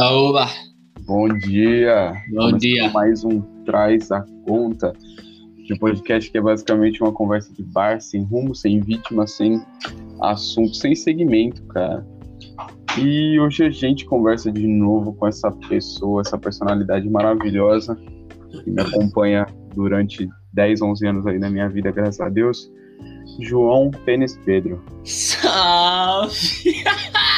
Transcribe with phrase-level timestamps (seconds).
[0.00, 0.46] Oba!
[1.06, 2.12] Bom dia!
[2.28, 2.88] Bom Começando dia.
[2.90, 4.92] Mais um Traz a Conta,
[5.66, 9.60] de podcast que é basicamente uma conversa de bar, sem rumo, sem vítima, sem
[10.22, 12.06] assunto, sem segmento, cara.
[12.96, 17.98] E hoje a gente conversa de novo com essa pessoa, essa personalidade maravilhosa
[18.62, 22.70] que me acompanha durante 10, 11 anos aí na minha vida, graças a Deus.
[23.40, 24.80] João Pênis Pedro.
[25.02, 26.84] Salve!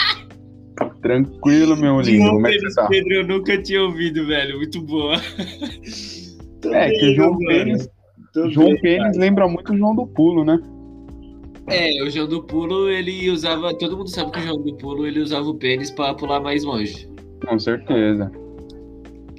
[1.11, 2.23] Tranquilo, meu lindo.
[2.23, 2.87] João Como é que tá?
[2.87, 4.57] Pedro, eu nunca tinha ouvido, velho.
[4.59, 5.17] Muito boa.
[6.63, 7.39] É, que bem, o João.
[7.39, 7.89] Pênis,
[8.51, 10.61] João Pênis lembra muito o João do Pulo, né?
[11.69, 13.73] É, o João do Pulo, ele usava.
[13.73, 16.63] Todo mundo sabe que o João do Pulo ele usava o pênis pra pular mais
[16.63, 17.09] longe.
[17.49, 18.31] Com certeza.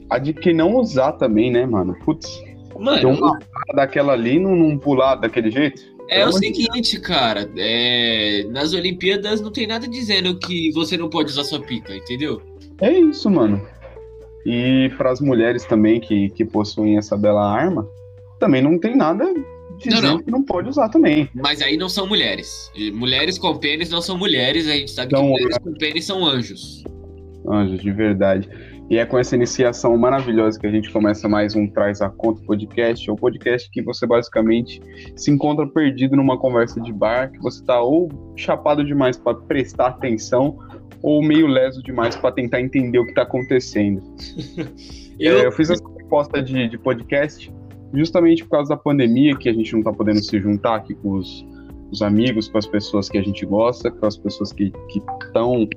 [0.09, 1.95] A de que não usar também, né, mano?
[2.03, 2.41] Putz,
[2.79, 5.83] Mano, uma cara daquela ali não, não pular daquele jeito?
[6.11, 7.49] É o seguinte, cara.
[7.57, 12.41] é, nas Olimpíadas não tem nada dizendo que você não pode usar sua pica, entendeu?
[12.81, 13.61] É isso, mano.
[14.45, 17.87] E para as mulheres também que, que possuem essa bela arma,
[18.39, 19.25] também não tem nada
[19.77, 20.23] dizendo Não, não.
[20.23, 21.29] que não pode usar também.
[21.33, 22.71] Mas aí não são mulheres.
[22.93, 26.25] Mulheres com pênis não são mulheres, a gente sabe São que mulheres com pênis são
[26.25, 26.83] anjos.
[27.47, 28.49] Anjos, de verdade.
[28.91, 32.41] E é com essa iniciação maravilhosa que a gente começa mais um Traz a Conta
[32.41, 33.09] podcast.
[33.09, 34.81] É o podcast que você basicamente
[35.15, 39.87] se encontra perdido numa conversa de bar, que você tá ou chapado demais para prestar
[39.87, 40.59] atenção,
[41.01, 44.03] ou meio leso demais para tentar entender o que tá acontecendo.
[45.17, 47.53] Eu, É, eu fiz essa proposta de, de podcast
[47.93, 51.11] justamente por causa da pandemia, que a gente não tá podendo se juntar aqui com
[51.11, 51.45] os,
[51.91, 54.73] os amigos, com as pessoas que a gente gosta, com as pessoas que
[55.23, 55.69] estão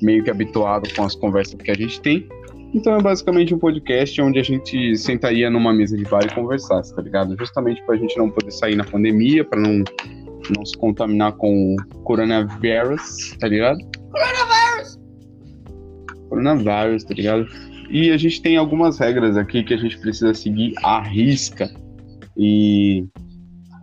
[0.00, 2.28] meio que habituados com as conversas que a gente tem.
[2.74, 6.94] Então é basicamente um podcast onde a gente sentaria numa mesa de bar e conversasse,
[6.94, 7.36] tá ligado?
[7.38, 9.84] Justamente pra gente não poder sair na pandemia, pra não,
[10.56, 13.78] não se contaminar com o coronavírus, tá ligado?
[16.30, 17.46] Coronavírus, tá ligado?
[17.90, 21.70] E a gente tem algumas regras aqui que a gente precisa seguir à risca.
[22.38, 23.06] E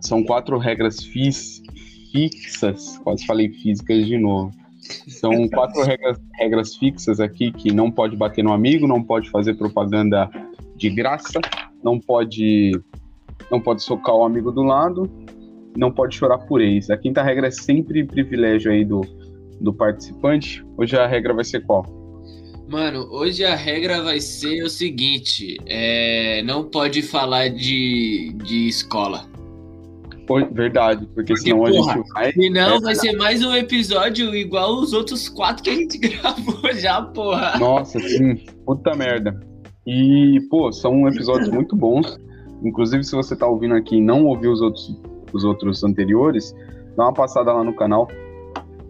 [0.00, 1.62] são quatro regras fis-
[2.10, 4.50] fixas, quase falei físicas de novo.
[5.08, 9.54] São quatro regras, regras fixas aqui que não pode bater no amigo, não pode fazer
[9.54, 10.30] propaganda
[10.76, 11.40] de graça,
[11.82, 12.72] não pode
[13.50, 15.10] não pode socar o amigo do lado,
[15.76, 16.90] não pode chorar por ex.
[16.90, 19.00] A quinta regra é sempre privilégio aí do,
[19.60, 20.64] do participante.
[20.76, 21.84] Hoje a regra vai ser qual?
[22.68, 29.29] Mano, hoje a regra vai ser o seguinte: é, não pode falar de, de escola.
[30.52, 32.32] Verdade, porque, Porque, senão a porra, gente vai.
[32.32, 37.02] Senão vai ser mais um episódio igual os outros quatro que a gente gravou já,
[37.02, 37.58] porra.
[37.58, 39.38] Nossa, sim, puta merda.
[39.86, 42.18] E, pô, são episódios muito bons.
[42.62, 45.00] Inclusive, se você tá ouvindo aqui e não ouviu os outros,
[45.32, 46.54] os outros anteriores,
[46.96, 48.08] dá uma passada lá no canal.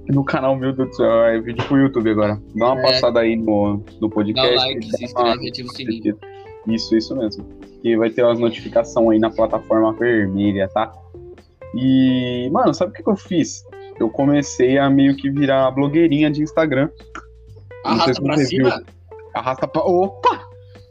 [0.09, 2.41] No canal, meu Deus do céu, é vídeo pro YouTube agora.
[2.57, 2.83] Dá uma É.
[2.83, 4.53] passada aí no, no Dá podcast.
[4.53, 6.19] o like, dá se inscreve e ativa o sininho.
[6.67, 7.47] Isso, isso mesmo.
[7.81, 10.93] Que vai ter as notificações aí na plataforma vermelha, tá?
[11.75, 13.65] E, mano, sabe o que, que eu fiz?
[13.99, 16.89] Eu comecei a meio que virar blogueirinha de Instagram.
[17.85, 18.71] Arrasta se pra cima.
[18.77, 18.87] viu.
[19.35, 19.83] Arrasta pra.
[19.83, 20.41] Opa!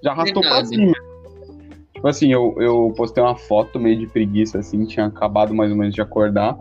[0.03, 0.75] Já arrastou pra Verdade.
[0.75, 0.93] cima.
[1.93, 5.77] Tipo assim, eu, eu postei uma foto meio de preguiça, assim, tinha acabado mais ou
[5.77, 6.57] menos de acordar.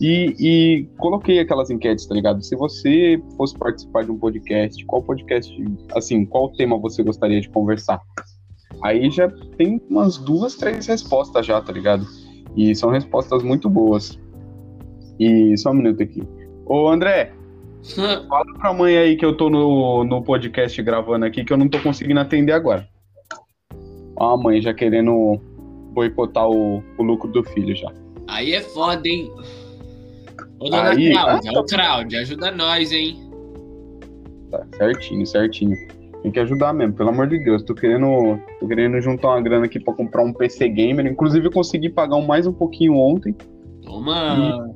[0.00, 2.42] E, e coloquei aquelas enquetes, tá ligado?
[2.42, 7.48] Se você fosse participar de um podcast, qual podcast, assim, qual tema você gostaria de
[7.48, 8.00] conversar?
[8.82, 12.04] Aí já tem umas duas, três respostas já, tá ligado?
[12.56, 14.18] E são respostas muito boas.
[15.18, 16.22] E só um minuto aqui.
[16.66, 17.32] Ô, André,
[18.28, 21.68] Fala pra mãe aí que eu tô no, no podcast gravando aqui que eu não
[21.68, 22.86] tô conseguindo atender agora.
[24.16, 25.40] Ó, a mãe já querendo
[25.92, 27.90] boicotar o, o lucro do filho já.
[28.28, 29.30] Aí é foda, hein?
[30.60, 33.18] Ô, dona Aí- Cláudia, ô Cláudia, ajuda nós, hein?
[34.50, 35.76] Tá, certinho, certinho.
[36.22, 37.64] Tem que ajudar mesmo, pelo amor de Deus.
[37.64, 41.06] Tô querendo, tô querendo juntar uma grana aqui pra comprar um PC gamer.
[41.06, 43.34] Inclusive eu consegui pagar um mais um pouquinho ontem.
[43.84, 44.70] Toma.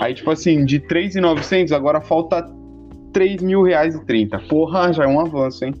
[0.00, 2.44] Aí, tipo assim, de 3.900, agora falta
[3.12, 4.38] 3 mil reais e 30.
[4.40, 5.74] Porra, já é um avanço, hein?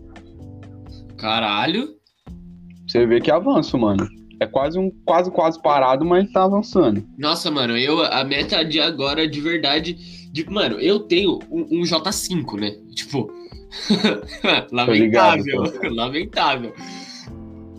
[1.18, 1.88] Caralho.
[2.86, 4.08] Você vê que é avanço, mano.
[4.40, 7.04] É quase um quase quase parado, mas tá avançando.
[7.18, 9.94] Nossa, mano, eu a meta de agora, de verdade.
[10.30, 12.76] De, mano, eu tenho um, um J5, né?
[12.94, 13.30] Tipo.
[14.72, 15.62] lamentável.
[15.92, 16.72] lamentável.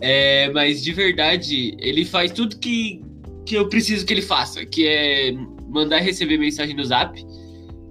[0.00, 3.02] É, mas de verdade, ele faz tudo que,
[3.44, 5.32] que eu preciso que ele faça, que é
[5.68, 7.24] mandar e receber mensagem no zap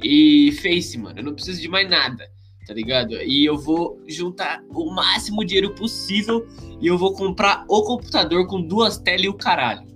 [0.03, 1.19] e Face, mano.
[1.19, 2.25] Eu não preciso de mais nada,
[2.65, 3.13] tá ligado?
[3.21, 6.45] E eu vou juntar o máximo dinheiro possível
[6.81, 9.87] e eu vou comprar o computador com duas telas e o caralho.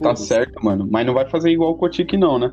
[0.00, 0.88] Tá certo, mano.
[0.90, 2.52] Mas não vai fazer igual o Kotick, não, né?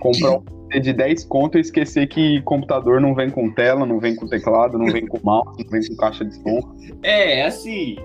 [0.00, 4.14] Comprar, PC de 10 conto e esquecer que computador não vem com tela, não vem
[4.14, 6.60] com teclado, não vem com mouse, não vem com caixa de som.
[7.02, 7.96] É, assim,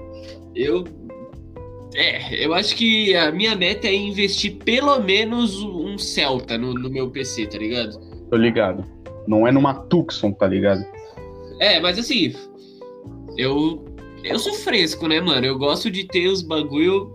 [0.55, 0.83] eu.
[1.95, 6.89] É, eu acho que a minha meta é investir pelo menos um Celta no, no
[6.89, 7.99] meu PC, tá ligado?
[8.29, 8.83] Tô ligado.
[9.27, 10.83] Não é numa Tucson, tá ligado?
[11.59, 12.33] É, mas assim,
[13.37, 13.85] eu.
[14.23, 15.45] Eu sou fresco, né, mano?
[15.45, 17.13] Eu gosto de ter os bagulho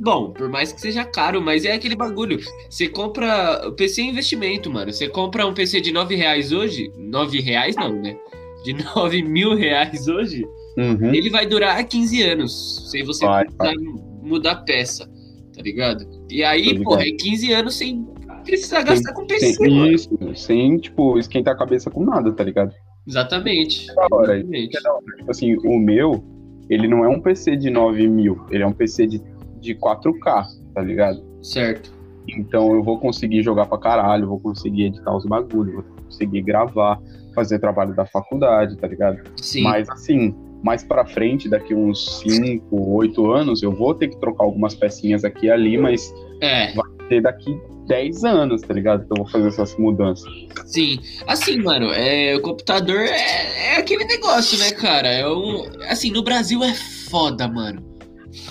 [0.00, 2.38] Bom, por mais que seja caro, mas é aquele bagulho.
[2.70, 3.66] Você compra.
[3.66, 4.92] O PC é investimento, mano.
[4.92, 6.92] Você compra um PC de 9 reais hoje.
[6.96, 8.16] 9 reais não, né?
[8.62, 10.46] De 9 mil reais hoje.
[10.78, 11.12] Uhum.
[11.12, 12.88] Ele vai durar 15 anos.
[12.90, 13.74] Sem você Vai, precisar
[14.22, 15.10] mudar peça.
[15.54, 16.06] Tá ligado?
[16.30, 18.06] E aí, pô, é 15 anos sem
[18.44, 22.72] precisar gastar com PC, Sem, isso, sem, tipo, esquentar a cabeça com nada, tá ligado?
[23.06, 23.86] Exatamente.
[23.88, 25.16] Da hora, Exatamente.
[25.18, 26.24] Tipo assim, o meu,
[26.70, 29.22] ele não é um PC de 9 mil, ele é um PC de,
[29.60, 31.22] de 4K, tá ligado?
[31.42, 31.92] Certo.
[32.28, 37.00] Então eu vou conseguir jogar pra caralho, vou conseguir editar os bagulhos, vou conseguir gravar,
[37.34, 39.18] fazer trabalho da faculdade, tá ligado?
[39.36, 39.62] Sim.
[39.62, 44.44] Mas assim, mais pra frente, daqui uns 5, 8 anos, eu vou ter que trocar
[44.44, 46.72] algumas pecinhas aqui e ali, mas É.
[47.08, 47.56] ter daqui
[47.86, 49.06] 10 anos, tá ligado?
[49.06, 50.30] Que eu vou fazer essas mudanças.
[50.66, 55.08] Sim, assim, mano, é, o computador é, é aquele negócio, né, cara?
[55.08, 56.74] É um, assim, no Brasil é
[57.08, 57.82] foda, mano.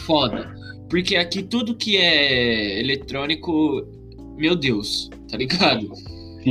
[0.06, 0.52] Foda.
[0.90, 3.86] Porque aqui tudo que é eletrônico,
[4.38, 5.88] meu Deus, tá ligado?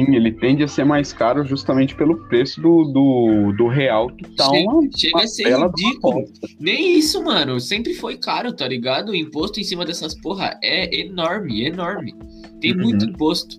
[0.04, 4.28] Sim, ele tende a ser mais caro justamente pelo preço do, do, do real que
[4.37, 6.25] tá Chega- uma, chega a ser uma ridículo.
[6.60, 7.58] Nem isso, mano.
[7.58, 9.10] Sempre foi caro, tá ligado?
[9.12, 12.14] O imposto em cima dessas porra é enorme, enorme.
[12.60, 12.82] Tem Uhum.
[12.82, 13.56] muito imposto.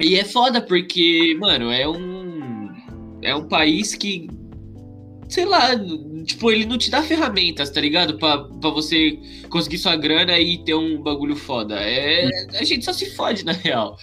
[0.00, 2.70] E é foda porque, mano, é um.
[3.22, 4.28] É um país que.
[5.28, 5.70] Sei lá,
[6.26, 8.18] tipo, ele não te dá ferramentas, tá ligado?
[8.18, 9.18] Pra, pra você
[9.48, 11.74] conseguir sua grana e ter um bagulho foda.
[11.80, 12.28] É,
[12.58, 13.96] a gente só se fode, na real.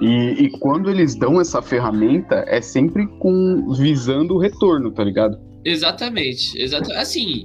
[0.00, 5.38] E, e quando eles dão essa ferramenta, é sempre com visando o retorno, tá ligado?
[5.64, 7.42] Exatamente, exata Assim,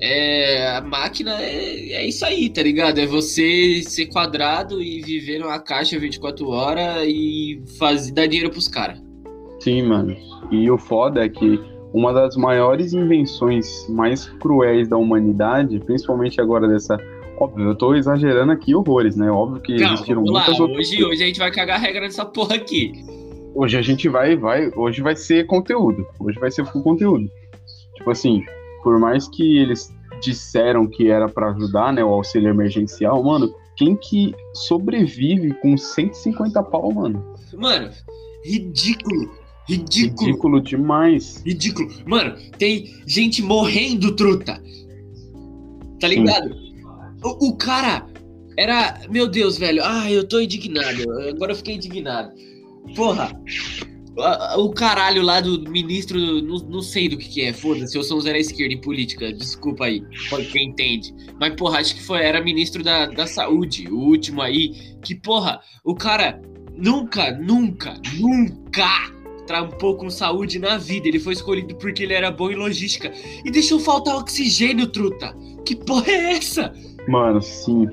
[0.00, 2.98] é, a máquina é, é isso aí, tá ligado?
[2.98, 8.68] É você ser quadrado e viver numa caixa 24 horas e fazer, dar dinheiro pros
[8.68, 9.00] caras.
[9.60, 10.16] Sim, mano.
[10.50, 11.60] E o foda é que
[11.92, 16.96] uma das maiores invenções mais cruéis da humanidade, principalmente agora dessa.
[17.40, 19.30] Óbvio, eu tô exagerando aqui horrores, né?
[19.30, 20.78] Óbvio que Não, existiram vamos lá, muitas outras.
[20.88, 22.92] hoje, hoje a gente vai cagar a regra nessa porra aqui.
[23.54, 24.70] Hoje a gente vai, vai.
[24.76, 26.06] Hoje vai ser conteúdo.
[26.18, 27.30] Hoje vai ser full conteúdo.
[27.96, 28.42] Tipo assim,
[28.82, 32.02] por mais que eles disseram que era pra ajudar, né?
[32.04, 37.34] O auxílio emergencial, mano, quem que sobrevive com 150 pau, mano?
[37.56, 37.90] Mano,
[38.44, 39.30] ridículo,
[39.68, 41.42] ridículo, Ridículo demais.
[41.46, 41.88] ridículo.
[42.04, 44.60] Mano, tem gente morrendo, truta.
[46.00, 46.24] Tá Sim.
[47.22, 48.06] O, o cara
[48.56, 49.00] era.
[49.08, 49.82] Meu Deus, velho.
[49.84, 51.10] Ah, eu tô indignado.
[51.28, 52.32] Agora eu fiquei indignado.
[52.94, 53.32] Porra.
[54.56, 58.18] O caralho lá do ministro, não, não sei do que que é, foda-se, eu sou
[58.18, 60.02] um zero à esquerda em política, desculpa aí,
[60.50, 61.14] quem entende.
[61.38, 64.74] Mas, porra, acho que foi, era ministro da, da saúde, o último aí,
[65.04, 66.42] que, porra, o cara
[66.76, 69.12] nunca, nunca, nunca
[69.46, 71.08] trampou com saúde na vida.
[71.08, 73.12] Ele foi escolhido porque ele era bom em logística.
[73.44, 75.34] E deixou faltar oxigênio, truta.
[75.64, 76.72] Que porra é essa?
[77.08, 77.88] Mano, sim.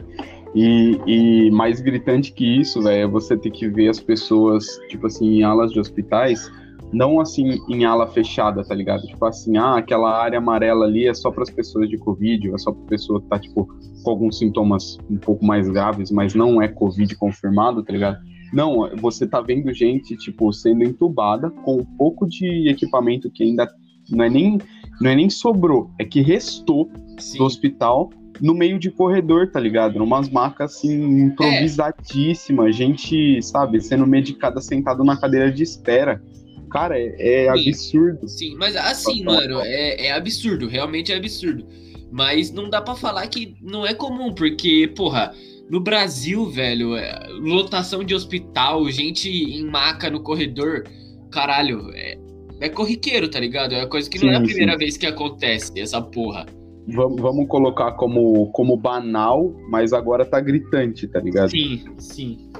[0.54, 5.08] E, e mais gritante que isso, velho, é você ter que ver as pessoas, tipo
[5.08, 6.50] assim, em alas de hospitais,
[6.94, 9.06] não assim em ala fechada, tá ligado?
[9.06, 12.58] Tipo assim, ah, aquela área amarela ali é só para as pessoas de Covid, é
[12.58, 13.68] só pra pessoa que tá, tipo,
[14.04, 18.18] com alguns sintomas um pouco mais graves, mas não é Covid confirmado, tá ligado?
[18.54, 23.70] Não, você tá vendo gente, tipo, sendo entubada com um pouco de equipamento que ainda
[24.10, 24.58] não é nem,
[25.02, 27.40] não é nem sobrou, é que restou Sim.
[27.40, 28.10] do hospital
[28.42, 30.00] no meio de corredor, tá ligado?
[30.00, 36.22] Numas macas assim, improvisadíssimas, gente, sabe, sendo medicada sentado na cadeira de espera.
[36.70, 37.70] Cara, é, é Sim.
[37.70, 38.28] absurdo.
[38.28, 41.66] Sim, mas assim, mano, é, é absurdo, realmente é absurdo.
[42.12, 45.34] Mas não dá pra falar que não é comum, porque, porra,
[45.70, 50.84] no Brasil, velho, é, lotação de hospital, gente em maca no corredor,
[51.32, 52.18] caralho, é,
[52.62, 53.74] é corriqueiro, tá ligado?
[53.74, 54.78] É coisa que não é a Sim, primeira sim.
[54.78, 56.46] vez que acontece, essa porra.
[56.88, 61.50] Vamos, vamos colocar como, como banal, mas agora tá gritante, tá ligado?
[61.50, 62.52] Sim, sim.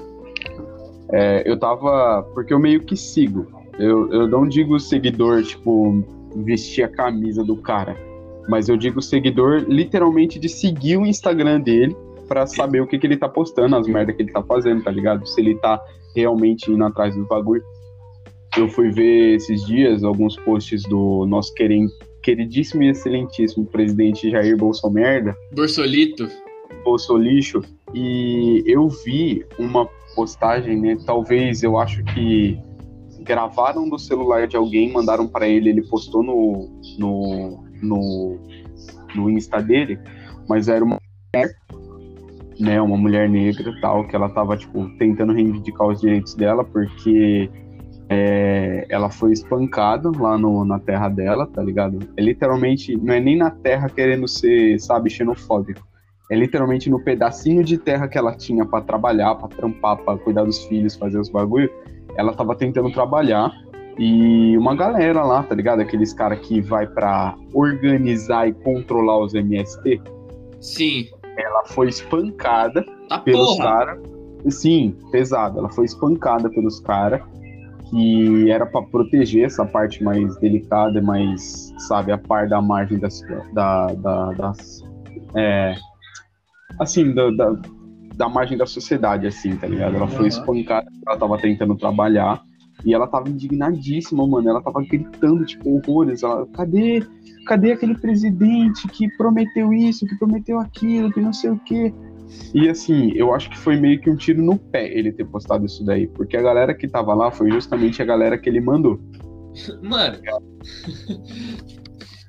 [1.12, 2.22] É, eu tava.
[2.34, 3.46] Porque eu meio que sigo.
[3.78, 6.02] Eu, eu não digo seguidor, tipo,
[6.44, 7.96] vestir a camisa do cara.
[8.48, 11.96] Mas eu digo seguidor literalmente de seguir o Instagram dele
[12.28, 14.90] pra saber o que, que ele tá postando, as merdas que ele tá fazendo, tá
[14.90, 15.26] ligado?
[15.26, 15.80] Se ele tá
[16.14, 17.62] realmente indo atrás do bagulho.
[18.56, 21.88] Eu fui ver esses dias alguns posts do nosso queren-
[22.26, 26.28] queridíssimo e excelentíssimo presidente Jair Bolsonaro, Borsolito.
[26.84, 27.62] Bolsolixo,
[27.94, 30.96] e eu vi uma, postagem, né?
[31.06, 32.58] Talvez eu acho que
[33.20, 36.68] gravaram do celular de alguém, mandaram para ele, ele postou no,
[36.98, 38.38] no, no,
[39.14, 39.98] no Insta dele,
[40.48, 40.98] mas era uma
[41.34, 41.54] mulher,
[42.58, 47.50] né, uma mulher negra tal, que ela tava, tipo, tentando reivindicar os direitos dela, porque
[48.08, 51.98] é, ela foi espancada lá no, na terra dela, tá ligado?
[52.16, 55.86] É literalmente, não é nem na terra querendo ser, sabe, xenofóbico.
[56.30, 60.44] É literalmente no pedacinho de terra que ela tinha para trabalhar, para trampar, para cuidar
[60.44, 61.70] dos filhos, fazer os bagulho.
[62.16, 63.52] Ela tava tentando trabalhar
[63.98, 65.80] e uma galera lá, tá ligado?
[65.80, 70.00] Aqueles caras que vai para organizar e controlar os MST.
[70.60, 71.06] Sim.
[71.36, 72.84] Ela foi espancada
[73.24, 73.98] pelos caras.
[74.48, 75.58] Sim, pesada.
[75.58, 77.22] Ela foi espancada pelos caras
[77.90, 83.22] que era para proteger essa parte mais delicada, mais, sabe, a par da margem das,
[83.52, 84.84] da, da, das,
[85.34, 85.74] é,
[86.78, 87.56] assim, da, da,
[88.16, 89.96] da margem da sociedade, assim, tá ligado?
[89.96, 90.28] Ela foi Aham.
[90.28, 92.42] espancada, ela tava tentando trabalhar
[92.84, 94.48] e ela tava indignadíssima, mano.
[94.48, 96.22] Ela tava gritando, tipo, horrores.
[96.22, 97.04] Ela, cadê,
[97.46, 101.92] cadê aquele presidente que prometeu isso, que prometeu aquilo, que não sei o quê?
[102.54, 105.66] E assim, eu acho que foi meio que um tiro no pé ele ter postado
[105.66, 108.98] isso daí, porque a galera que tava lá foi justamente a galera que ele mandou.
[109.82, 110.18] Mano.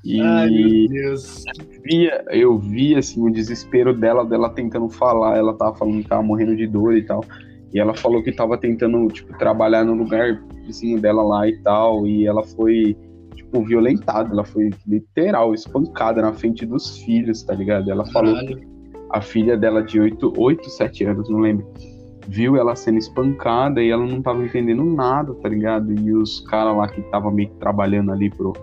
[0.03, 1.43] E Ai, meu Deus.
[1.83, 6.23] via, eu vi assim o desespero dela, dela tentando falar, ela tava falando que tava
[6.23, 7.23] morrendo de dor e tal.
[7.73, 12.07] E ela falou que tava tentando, tipo, trabalhar no lugar vizinho dela lá e tal,
[12.07, 12.95] e ela foi
[13.35, 17.91] tipo violentada, ela foi literal espancada na frente dos filhos, tá ligado?
[17.91, 18.76] Ela falou Caralho.
[19.11, 21.65] A filha dela de 8, 8 7 anos, não lembro,
[22.27, 25.93] viu ela sendo espancada e ela não tava entendendo nada, tá ligado?
[25.99, 28.53] E os caras lá que tava meio que trabalhando ali pro,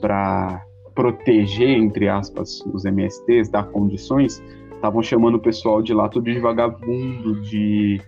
[0.00, 0.62] pra
[0.94, 4.42] proteger, entre aspas, os MSTs, dar condições,
[4.74, 8.00] estavam chamando o pessoal de lá tudo de vagabundo, de.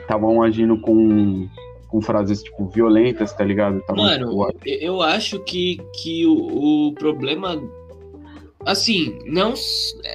[0.00, 1.46] estavam agindo com,
[1.88, 3.82] com frases, tipo, violentas, tá ligado?
[3.90, 7.60] Mano, tipo, eu- eu acho que, que o, o problema.
[8.66, 9.54] Assim, não,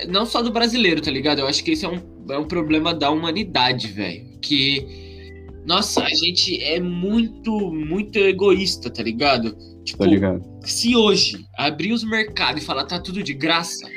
[0.07, 1.39] não só do brasileiro, tá ligado?
[1.39, 4.25] Eu acho que esse é um, é um problema da humanidade, velho.
[4.41, 4.85] Que.
[5.65, 9.55] Nossa, a gente é muito, muito egoísta, tá ligado?
[9.83, 10.49] Tipo, tá ligado?
[10.63, 13.89] se hoje abrir os mercados e falar tá tudo de graça,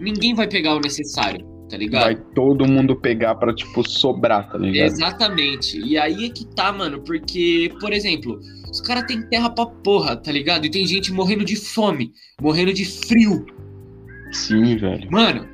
[0.00, 2.02] ninguém vai pegar o necessário, tá ligado?
[2.02, 4.86] Vai todo mundo pegar pra, tipo, sobrar, tá ligado?
[4.88, 5.80] Exatamente.
[5.80, 8.38] E aí é que tá, mano, porque, por exemplo,
[8.70, 10.66] os caras têm terra pra porra, tá ligado?
[10.66, 13.46] E tem gente morrendo de fome, morrendo de frio.
[14.32, 15.10] Sim, velho.
[15.10, 15.48] Mano,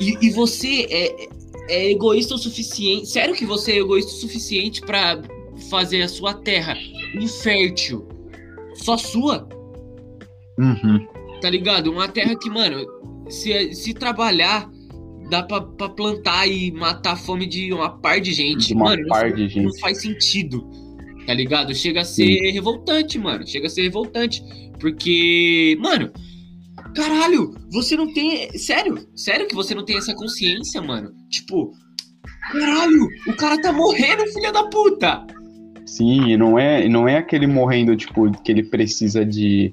[0.00, 1.28] e, e você é,
[1.68, 3.06] é egoísta o suficiente.
[3.06, 5.20] Sério que você é egoísta o suficiente pra
[5.70, 6.76] fazer a sua terra
[7.14, 8.06] infértil?
[8.74, 9.48] Só sua?
[10.58, 11.06] Uhum.
[11.40, 11.92] tá ligado?
[11.92, 12.86] Uma terra que, mano,
[13.28, 14.70] se, se trabalhar,
[15.30, 18.68] dá pra, pra plantar e matar a fome de uma par de gente.
[18.68, 19.64] De uma mano, par não, de gente.
[19.64, 20.68] não faz sentido,
[21.26, 21.74] tá ligado?
[21.74, 23.46] Chega a ser revoltante, mano.
[23.46, 24.42] Chega a ser revoltante.
[24.78, 26.12] Porque, mano,
[26.94, 28.50] caralho, você não tem.
[28.58, 29.06] Sério?
[29.14, 31.12] Sério que você não tem essa consciência, mano?
[31.30, 31.72] Tipo,
[32.52, 35.26] caralho, o cara tá morrendo, filha da puta!
[35.86, 39.72] Sim, não é, e não é aquele morrendo, tipo, que ele precisa de.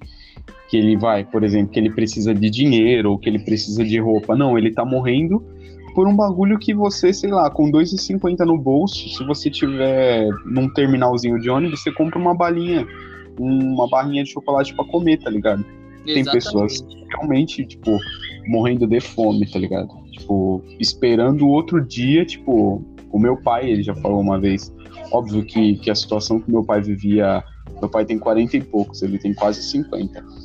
[0.73, 3.99] Que ele vai, por exemplo, que ele precisa de dinheiro ou que ele precisa de
[3.99, 4.35] roupa.
[4.35, 5.45] Não, ele tá morrendo
[5.93, 10.67] por um bagulho que você, sei lá, com 2,50 no bolso, se você tiver num
[10.67, 12.87] terminalzinho de ônibus, você compra uma balinha,
[13.39, 15.63] uma barrinha de chocolate pra comer, tá ligado?
[16.03, 17.99] Tem pessoas realmente, tipo,
[18.47, 19.89] morrendo de fome, tá ligado?
[20.11, 24.73] Tipo, esperando o outro dia, tipo, o meu pai, ele já falou uma vez,
[25.11, 27.43] óbvio que, que a situação que meu pai vivia,
[27.79, 30.42] meu pai tem 40 e poucos, ele tem quase 50.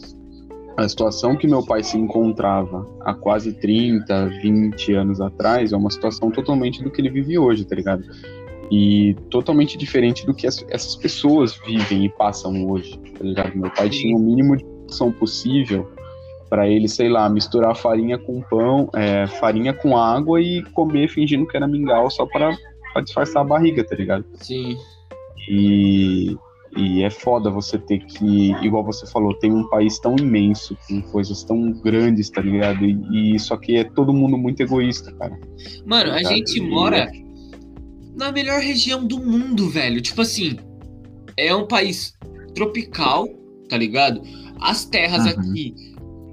[0.79, 5.91] A situação que meu pai se encontrava há quase 30, 20 anos atrás é uma
[5.91, 8.05] situação totalmente do que ele vive hoje, tá ligado?
[8.71, 13.57] E totalmente diferente do que as- essas pessoas vivem e passam hoje, tá ligado?
[13.57, 15.91] Meu pai tinha o mínimo de opção possível
[16.49, 21.45] para ele, sei lá, misturar farinha com pão, é, farinha com água e comer fingindo
[21.47, 22.57] que era mingau só para
[23.03, 24.25] disfarçar a barriga, tá ligado?
[24.35, 24.77] Sim.
[25.51, 26.37] E,
[26.77, 31.01] e é foda você ter que, igual você falou, tem um país tão imenso, com
[31.03, 32.85] coisas tão grandes, tá ligado?
[32.85, 35.39] E, e só que é todo mundo muito egoísta, cara.
[35.87, 36.35] Mano, a Tá ligado?
[36.35, 37.11] gente E mora
[38.17, 40.01] na melhor região do mundo, velho.
[40.01, 40.57] Tipo assim,
[41.37, 42.15] é um país
[42.55, 43.29] tropical,
[43.69, 44.21] tá ligado?
[44.61, 45.31] As terras Uhum.
[45.41, 45.75] aqui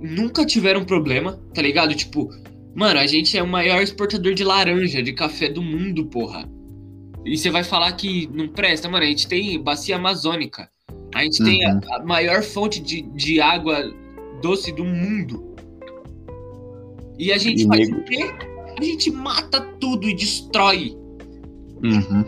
[0.01, 1.93] nunca tiveram problema, tá ligado?
[1.95, 2.29] Tipo,
[2.75, 6.49] mano, a gente é o maior exportador de laranja, de café do mundo, porra.
[7.25, 10.69] E você vai falar que não presta, mano, a gente tem bacia amazônica.
[11.13, 11.79] A gente tem a, Uhum.
[11.93, 13.91] a maior fonte de, de água
[14.41, 15.55] doce do mundo.
[17.17, 18.31] E a gente E faz nego- o quê?
[18.79, 20.95] A gente mata tudo e destrói.
[21.83, 22.25] Uhum.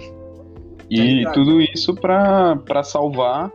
[0.89, 1.34] E ligado?
[1.34, 3.51] tudo isso pra, pra salvar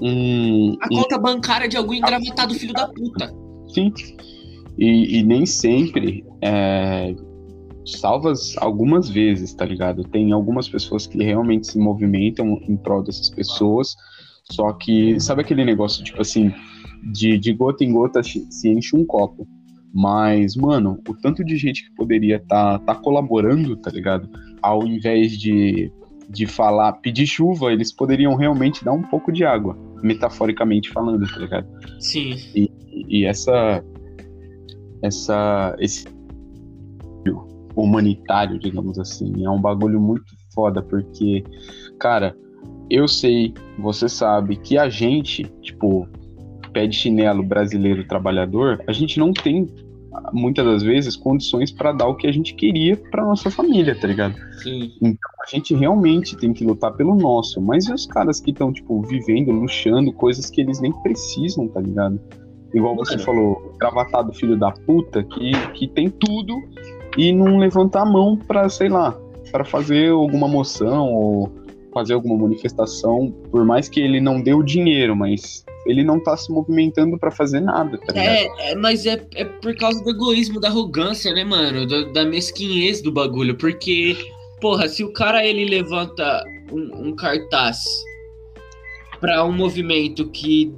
[0.00, 0.76] um.
[0.80, 3.34] A um- conta bancária de algum engravatado filho da puta.
[3.72, 3.92] sim.
[4.78, 7.14] E, e nem sempre é,
[7.86, 10.04] salvas algumas vezes, tá ligado?
[10.04, 13.94] Tem algumas pessoas que realmente se movimentam em prol dessas pessoas,
[14.50, 16.52] só que sabe aquele negócio, tipo assim,
[17.12, 19.46] de, de gota em gota se enche um copo.
[19.94, 24.28] Mas, mano, o tanto de gente que poderia estar tá, tá colaborando, tá ligado?
[24.60, 25.90] Ao invés de,
[26.28, 31.38] de falar, pedir chuva, eles poderiam realmente dar um pouco de água, metaforicamente falando, tá
[31.38, 31.66] ligado?
[31.98, 32.34] Sim.
[32.54, 32.70] E,
[33.08, 33.82] e essa,
[35.02, 36.06] essa, esse
[37.76, 41.44] humanitário, digamos assim, é um bagulho muito foda, porque,
[41.98, 42.34] cara,
[42.88, 46.08] eu sei, você sabe que a gente, tipo,
[46.72, 49.68] pé de chinelo brasileiro trabalhador, a gente não tem
[50.32, 54.06] muitas das vezes condições para dar o que a gente queria para nossa família, tá
[54.06, 54.34] ligado?
[54.62, 54.92] Sim.
[55.02, 59.02] A gente realmente tem que lutar pelo nosso, mas e os caras que estão, tipo,
[59.02, 62.18] vivendo, luxando, coisas que eles nem precisam, tá ligado?
[62.74, 66.54] Igual você falou, gravatado filho da puta, que, que tem tudo
[67.16, 69.18] e não levanta a mão pra, sei lá,
[69.50, 71.52] para fazer alguma moção ou
[71.92, 76.36] fazer alguma manifestação, por mais que ele não dê o dinheiro, mas ele não tá
[76.36, 78.12] se movimentando pra fazer nada, tá?
[78.14, 81.86] É, é, mas é, é por causa do egoísmo, da arrogância, né, mano?
[81.86, 83.56] Da, da mesquinhez do bagulho.
[83.56, 84.14] Porque,
[84.60, 87.84] porra, se o cara ele levanta um, um cartaz
[89.18, 90.74] pra um movimento que,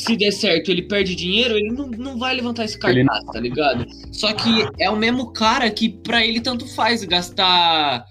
[0.00, 3.40] se der certo, ele perde dinheiro, ele não, não vai levantar esse Ele cartaz, tá
[3.40, 3.86] ligado?
[4.12, 8.04] Só que é o mesmo cara que pra ele tanto faz gastar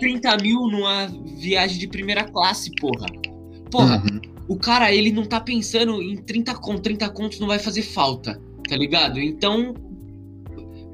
[0.00, 3.06] 30 mil numa viagem de primeira classe, porra.
[3.70, 4.20] Porra, Uhum.
[4.48, 8.40] o cara, ele não tá pensando em 30 contos, 30 contos não vai fazer falta,
[8.68, 9.20] tá ligado?
[9.20, 9.74] Então,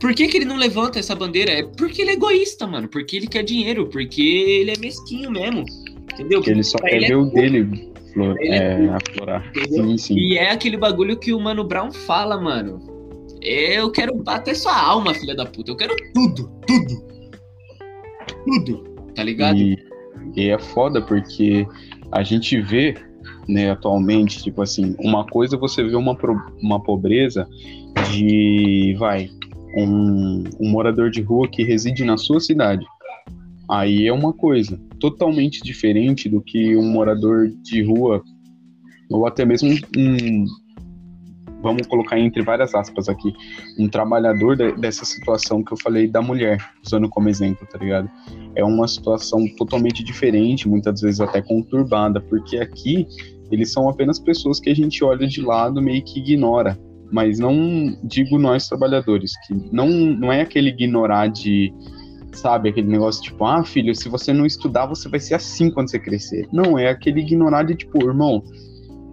[0.00, 1.52] por que que ele não levanta essa bandeira?
[1.52, 5.64] É porque ele é egoísta, mano, porque ele quer dinheiro, porque ele é mesquinho mesmo,
[6.12, 6.40] entendeu?
[6.42, 9.48] Que ele só quer ele é ver o dele flor, Ele é aflorar.
[9.48, 9.88] Entendeu?
[9.88, 10.16] Sim, sim.
[10.16, 12.80] E é aquele bagulho que o Mano Brown fala, mano.
[13.40, 15.70] Eu quero bater sua alma, filha da puta.
[15.70, 17.08] Eu quero tudo, tudo.
[18.44, 19.56] Tudo, tá ligado?
[19.56, 19.78] E,
[20.34, 21.66] e é foda porque
[22.10, 22.94] a gente vê,
[23.46, 26.16] né, atualmente, tipo assim, uma coisa você vê uma,
[26.60, 27.48] uma pobreza
[28.10, 29.30] de, vai,
[29.76, 32.84] um, um morador de rua que reside na sua cidade.
[33.70, 38.22] Aí é uma coisa totalmente diferente do que um morador de rua,
[39.10, 40.44] ou até mesmo um,
[41.62, 43.32] vamos colocar entre várias aspas aqui,
[43.78, 48.08] um trabalhador de- dessa situação que eu falei da mulher, usando como exemplo, tá ligado?
[48.54, 53.06] é uma situação totalmente diferente, muitas vezes até conturbada, porque aqui
[53.52, 56.76] eles são apenas pessoas que a gente olha de lado meio que ignora,
[57.12, 61.72] mas não digo nós trabalhadores, que não, não é aquele ignorar de,
[62.32, 65.90] sabe, aquele negócio tipo, ah, filho, se você não estudar, você vai ser assim quando
[65.90, 66.46] você crescer.
[66.52, 68.42] Não, é aquele ignorar de tipo, irmão,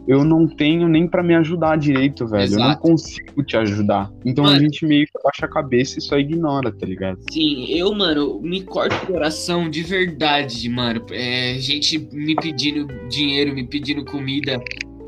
[0.07, 2.81] eu não tenho nem pra me ajudar direito, velho, eu não Exato.
[2.81, 4.11] consigo te ajudar.
[4.23, 4.61] Então a Mano.
[4.61, 7.17] gente meio que baixa a cabeça e só ignora, tá ligado?
[7.31, 11.03] Sim, eu, mano, me corto o coração de verdade, mano.
[11.11, 14.61] É, gente me pedindo dinheiro, me pedindo comida.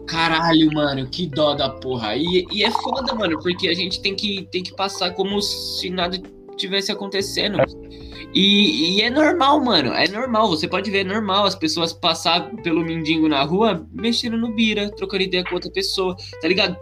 [0.07, 2.15] Caralho, mano, que dó da porra.
[2.15, 5.89] E, e é foda, mano, porque a gente tem que, tem que passar como se
[5.89, 6.17] nada
[6.57, 7.57] tivesse acontecendo.
[8.33, 9.93] E, e é normal, mano.
[9.93, 10.49] É normal.
[10.49, 14.89] Você pode ver, é normal as pessoas passar pelo mendigo na rua mexendo no bira,
[14.91, 16.75] trocando ideia com outra pessoa, tá ligado?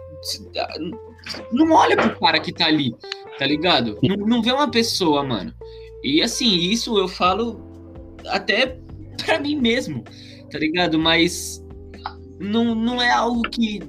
[1.52, 2.94] Não olha pro cara que tá ali,
[3.38, 3.98] tá ligado?
[4.02, 5.52] Não, não vê uma pessoa, mano.
[6.02, 7.60] E assim, isso eu falo
[8.26, 8.78] até
[9.24, 10.04] pra mim mesmo,
[10.50, 10.98] tá ligado?
[10.98, 11.62] Mas
[12.38, 13.80] não, não é algo que.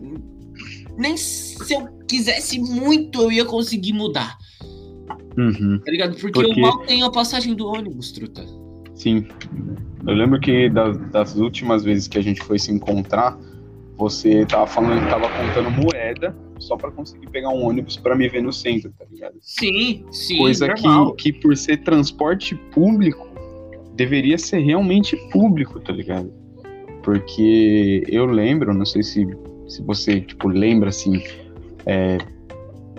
[0.98, 4.38] Nem se eu quisesse muito eu ia conseguir mudar,
[5.38, 5.80] Uhum.
[5.80, 6.18] tá ligado?
[6.18, 8.44] Porque, Porque- eu mal tenho a passagem do ônibus, truta.
[8.96, 9.26] Sim.
[10.08, 13.38] Eu lembro que das, das últimas vezes que a gente foi se encontrar,
[13.96, 18.28] você tava falando que tava contando moeda só pra conseguir pegar um ônibus pra me
[18.28, 19.36] ver no centro, tá ligado?
[19.42, 20.38] Sim, sim.
[20.40, 21.14] Coisa normal.
[21.14, 23.28] que, que por ser transporte público
[23.96, 26.32] deveria ser realmente público, tá ligado?
[27.04, 29.28] Porque eu lembro, não sei se,
[29.68, 31.22] se você tipo lembra assim,
[31.86, 32.18] é,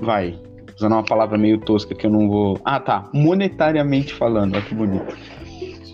[0.01, 0.39] vai
[0.79, 2.61] usando uma palavra meio tosca que eu não vou.
[2.65, 3.11] Ah, tá.
[3.13, 5.17] Monetariamente falando, olha que bonito.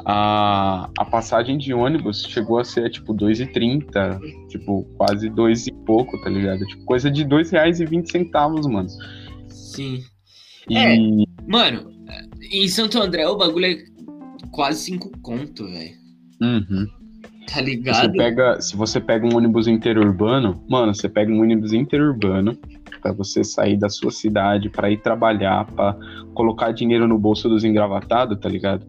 [0.07, 6.21] A, a passagem de ônibus chegou a ser tipo 2,30, tipo, quase dois e pouco,
[6.21, 6.67] tá ligado?
[6.67, 8.89] Tipo, coisa de R$ 2,20, mano.
[9.49, 10.05] Sim.
[10.69, 10.97] E É.
[11.47, 11.91] Mano,
[12.53, 13.77] em Santo André o bagulho é
[14.51, 15.95] quase cinco conto, velho.
[16.43, 16.87] Uhum.
[17.47, 18.13] Tá Você ligado?
[18.13, 22.59] pega, se você pega um ônibus interurbano, mano, você pega um ônibus interurbano,
[23.05, 25.97] bosta você sair da sua cidade para ir trabalhar, para
[26.35, 28.87] colocar dinheiro no bolso dos engravatados, tá ligado?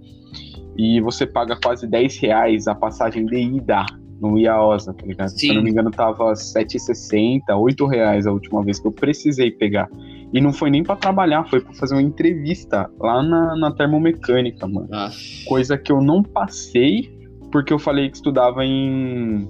[0.77, 3.85] E você paga quase 10 reais a passagem de ida
[4.21, 5.29] no IAOSA, tá ligado?
[5.29, 5.37] Sim.
[5.37, 9.51] Se eu não me engano, tava 7,60, 8 reais a última vez que eu precisei
[9.51, 9.89] pegar.
[10.33, 14.67] E não foi nem para trabalhar, foi para fazer uma entrevista lá na, na termomecânica,
[14.67, 14.89] mano.
[14.91, 15.09] Ah.
[15.47, 17.13] Coisa que eu não passei
[17.51, 19.47] porque eu falei que estudava em.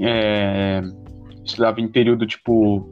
[0.00, 0.80] É,
[1.44, 2.88] estudava em período tipo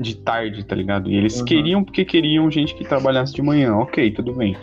[0.00, 1.10] de tarde, tá ligado?
[1.10, 1.44] E eles uhum.
[1.44, 3.76] queriam porque queriam gente que trabalhasse de manhã.
[3.76, 4.56] Ok, tudo bem.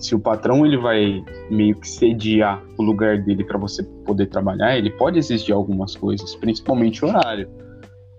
[0.00, 4.78] Se o patrão ele vai meio que sediar o lugar dele para você poder trabalhar,
[4.78, 7.48] ele pode exigir algumas coisas, principalmente horário.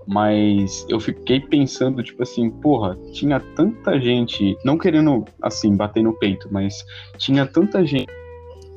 [0.06, 6.14] Mas eu fiquei pensando, tipo assim, porra, tinha tanta gente, não querendo, assim, bater no
[6.14, 6.84] peito, mas
[7.18, 8.12] tinha tanta gente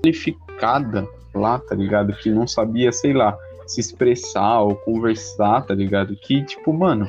[0.03, 2.13] qualificada lá, tá ligado?
[2.13, 6.15] Que não sabia, sei lá, se expressar ou conversar, tá ligado?
[6.17, 7.09] Que, tipo, mano,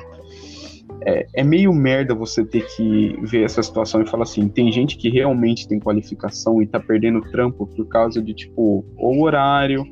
[1.05, 4.97] é, é, meio merda você ter que ver essa situação e falar assim: tem gente
[4.97, 9.83] que realmente tem qualificação e tá perdendo trampo por causa de, tipo, ou horário,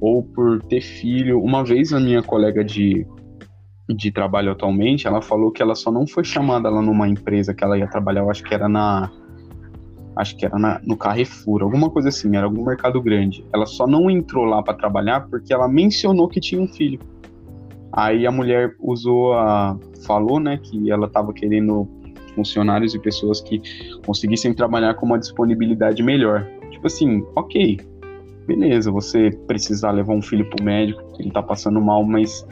[0.00, 1.40] ou por ter filho.
[1.40, 3.06] Uma vez a minha colega de
[3.88, 7.62] de trabalho atualmente, ela falou que ela só não foi chamada lá numa empresa que
[7.62, 9.10] ela ia trabalhar, eu acho que era na
[10.16, 13.44] acho que era na, no Carrefour, alguma coisa assim, era algum mercado grande.
[13.52, 16.98] Ela só não entrou lá para trabalhar porque ela mencionou que tinha um filho.
[17.96, 21.88] Aí a mulher usou a falou, né, que ela estava querendo
[22.34, 23.62] funcionários e pessoas que
[24.04, 26.46] conseguissem trabalhar com uma disponibilidade melhor.
[26.70, 27.78] Tipo assim, OK.
[28.46, 32.46] Beleza, você precisar levar um filho pro médico, ele tá passando mal, mas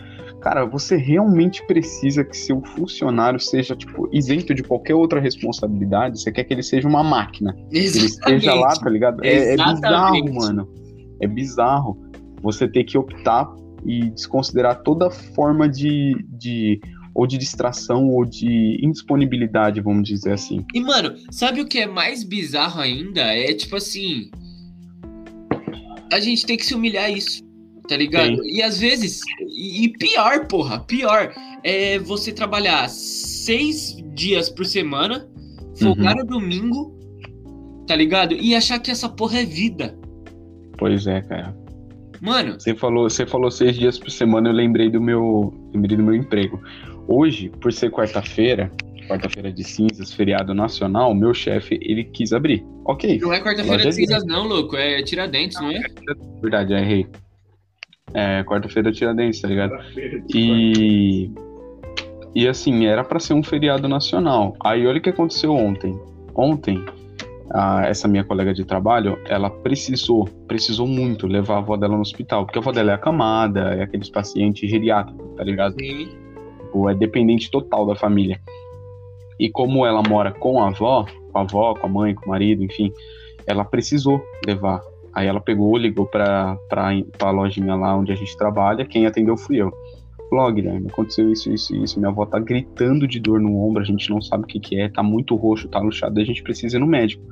[0.44, 6.20] Cara, você realmente precisa que seu funcionário seja, tipo, isento de qualquer outra responsabilidade.
[6.20, 7.56] Você quer que ele seja uma máquina.
[7.72, 7.92] Exatamente.
[7.92, 9.24] Que ele esteja lá, tá ligado?
[9.24, 10.68] É, é bizarro, mano.
[11.22, 11.98] É bizarro
[12.42, 13.50] você ter que optar
[13.84, 16.80] e desconsiderar toda forma de, de
[17.14, 20.64] ou de distração ou de indisponibilidade, vamos dizer assim.
[20.74, 23.20] E, mano, sabe o que é mais bizarro ainda?
[23.20, 24.30] É tipo assim.
[26.12, 27.44] A gente tem que se humilhar isso
[27.88, 28.42] tá ligado?
[28.42, 28.56] Sim.
[28.56, 35.28] E às vezes, e, pior, porra, pior, é você trabalhar seis dias por semana,
[35.78, 36.20] folgar uhum.
[36.20, 36.98] no domingo,
[37.86, 38.34] tá ligado?
[38.34, 39.98] E achar que essa porra é vida.
[40.78, 41.54] Pois é, cara.
[42.24, 42.58] Mano.
[42.58, 46.14] Você falou, você falou seis dias por semana, eu lembrei do meu, lembrei do meu
[46.14, 46.58] emprego.
[47.06, 48.72] Hoje, por ser quarta-feira,
[49.06, 52.64] quarta-feira de cinzas, feriado nacional, meu chefe, ele quis abrir.
[52.86, 53.18] Ok.
[53.20, 54.74] Não é quarta-feira de cinzas, não, louco.
[54.74, 55.80] É Tiradentes, não é?
[56.40, 57.06] Verdade, errei.
[58.14, 59.74] É, quarta-feira Tiradentes, tá ligado?
[60.34, 61.30] E.
[62.34, 64.56] E assim, era para ser um feriado nacional.
[64.64, 65.94] Aí olha o que aconteceu ontem.
[66.34, 66.82] Ontem,
[67.54, 72.02] a, essa minha colega de trabalho, ela precisou, precisou muito levar a avó dela no
[72.02, 75.74] hospital, porque a avó dela é acamada, é aqueles pacientes geriátricos, tá ligado?
[75.78, 76.08] Sim.
[76.72, 78.40] Ou é dependente total da família.
[79.38, 82.28] E como ela mora com a avó, com a avó, com a mãe, com o
[82.28, 82.92] marido, enfim,
[83.46, 84.80] ela precisou levar
[85.14, 89.36] Aí ela pegou, ligou pra, pra, pra lojinha lá onde a gente trabalha, quem atendeu
[89.36, 89.72] fui eu.
[90.28, 91.98] Falou, Guilherme, aconteceu isso, isso, isso.
[92.00, 94.80] Minha avó tá gritando de dor no ombro, a gente não sabe o que, que
[94.80, 97.22] é, tá muito roxo, tá luxado, a gente precisa ir no médico.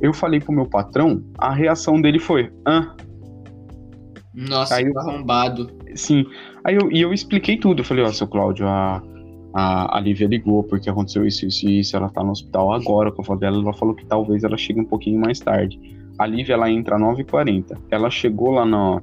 [0.00, 2.94] Eu falei pro meu patrão, a reação dele foi, ah.
[4.36, 5.70] Nossa, aí eu, arrombado.
[5.94, 6.26] Sim.
[6.62, 7.80] Aí eu, e eu expliquei tudo.
[7.80, 9.02] Eu falei, ó, seu Cláudio, a,
[9.54, 11.96] a, a Lívia ligou porque aconteceu isso, isso e isso.
[11.96, 13.56] Ela tá no hospital agora com a avó dela.
[13.56, 15.80] Ela falou que talvez ela chegue um pouquinho mais tarde.
[16.18, 17.78] A Lívia ela entra às 9h40.
[17.90, 19.00] Ela chegou lá na,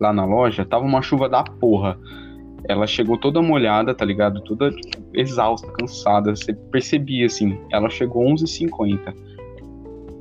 [0.00, 1.96] lá na loja, tava uma chuva da porra.
[2.68, 4.40] Ela chegou toda molhada, tá ligado?
[4.42, 6.34] Toda tipo, exausta, cansada.
[6.34, 7.56] Você percebia assim.
[7.70, 9.14] Ela chegou 11h50.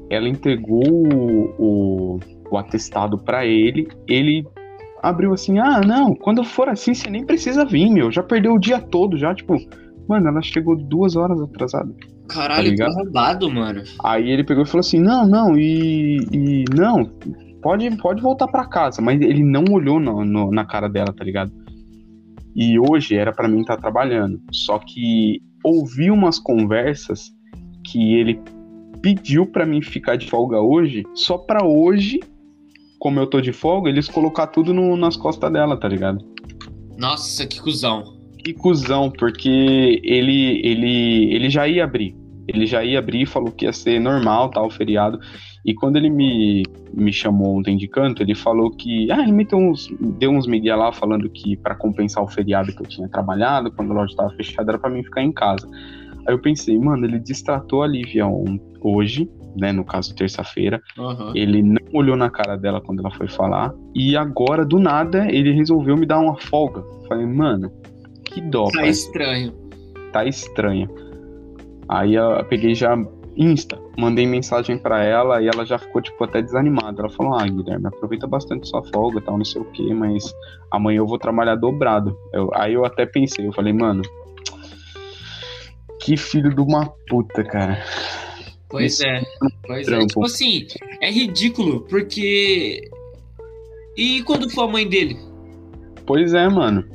[0.09, 2.19] Ela entregou o, o,
[2.51, 3.87] o atestado para ele.
[4.07, 4.45] Ele
[5.01, 8.11] abriu assim: Ah, não, quando for assim, você nem precisa vir, meu.
[8.11, 9.57] Já perdeu o dia todo, já, tipo.
[10.07, 11.93] Mano, ela chegou duas horas atrasada.
[12.27, 13.83] Caralho, tá roubado, mano.
[14.03, 16.17] Aí ele pegou e falou assim: não, não, e.
[16.31, 17.05] e não,
[17.61, 19.01] pode, pode voltar para casa.
[19.01, 21.51] Mas ele não olhou no, no, na cara dela, tá ligado?
[22.55, 24.41] E hoje era para mim estar tá trabalhando.
[24.51, 27.31] Só que ouvi umas conversas
[27.85, 28.41] que ele
[29.01, 32.19] pediu para mim ficar de folga hoje, só para hoje,
[32.99, 36.23] como eu tô de folga, eles colocar tudo no, nas costas dela, tá ligado?
[36.97, 38.03] Nossa, que cuzão.
[38.43, 42.15] Que cuzão, porque ele, ele, ele já ia abrir.
[42.47, 45.19] Ele já ia abrir e falou que ia ser normal, tal, feriado.
[45.63, 49.11] E quando ele me, me chamou ontem de canto, ele falou que.
[49.11, 52.73] Ah, ele me deu uns, deu uns migué lá falando que para compensar o feriado
[52.73, 55.69] que eu tinha trabalhado, quando a loja estava fechada, era para mim ficar em casa.
[56.27, 58.25] Aí eu pensei, mano, ele distratou a Lívia
[58.81, 59.71] hoje, né?
[59.71, 60.81] No caso, terça-feira.
[60.97, 61.31] Uhum.
[61.35, 63.73] Ele não olhou na cara dela quando ela foi falar.
[63.95, 66.83] E agora, do nada, ele resolveu me dar uma folga.
[67.07, 67.71] Falei, mano,
[68.25, 68.67] que dó.
[68.71, 69.53] Tá estranho.
[70.11, 70.89] tá estranha.
[71.87, 72.95] Aí eu peguei já
[73.39, 77.01] Insta, mandei mensagem para ela e ela já ficou, tipo, até desanimada.
[77.01, 80.33] Ela falou: Ah, Guilherme, aproveita bastante sua folga tal, não sei o que, mas
[80.69, 82.17] amanhã eu vou trabalhar dobrado.
[82.33, 84.01] Eu, aí eu até pensei, eu falei, mano,
[85.99, 87.83] que filho de uma puta, cara.
[88.69, 89.21] Pois Isso é,
[89.65, 89.91] pois é.
[89.91, 90.07] trampo.
[90.07, 90.67] Tipo assim,
[91.01, 92.81] é ridículo, porque.
[93.97, 95.17] E quando for a mãe dele?
[96.05, 96.85] Pois é, mano.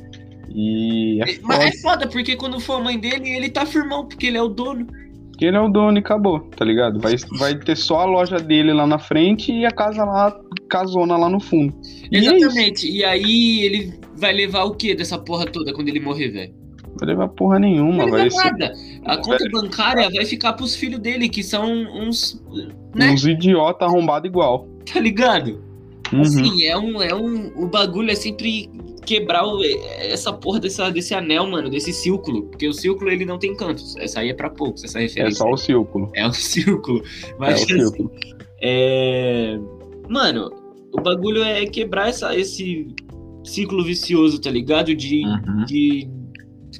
[0.49, 4.07] E é Mas foda, é foda, porque quando for a mãe dele, ele tá firmão,
[4.07, 4.87] porque ele é o dono.
[5.29, 6.99] porque ele é o dono e acabou, tá ligado?
[6.99, 10.39] Vai, vai ter só a loja dele lá na frente e a casa lá,
[10.69, 11.75] casona lá no fundo.
[12.09, 12.19] E é.
[12.19, 12.89] Exatamente.
[12.89, 16.64] E aí ele vai levar o que dessa porra toda quando ele morrer, velho?
[16.97, 18.73] Vai levar porra nenhuma, vai vai ser.
[19.05, 22.41] A conta bancária vai ficar pros filhos dele, que são uns.
[22.95, 23.11] Né?
[23.11, 24.67] uns idiota arrombado igual.
[24.91, 25.61] Tá ligado?
[26.13, 26.21] Uhum.
[26.21, 27.51] Assim, é um, é um.
[27.63, 28.69] O bagulho é sempre
[29.05, 29.61] quebrar o-
[29.99, 32.43] essa porra dessa, desse anel, mano, desse círculo.
[32.43, 33.95] Porque o círculo ele não tem cantos.
[33.97, 35.37] Essa aí é pra poucos, essa é referência.
[35.39, 36.09] só o círculo.
[36.15, 37.03] É um círculo.
[37.23, 38.11] É Mas o assim, círculo.
[38.61, 39.59] é.
[40.09, 40.51] Mano,
[40.93, 42.87] o bagulho é quebrar essa, esse
[43.43, 44.95] ciclo vicioso, tá ligado?
[44.95, 45.65] De, Uhum.
[45.65, 46.07] de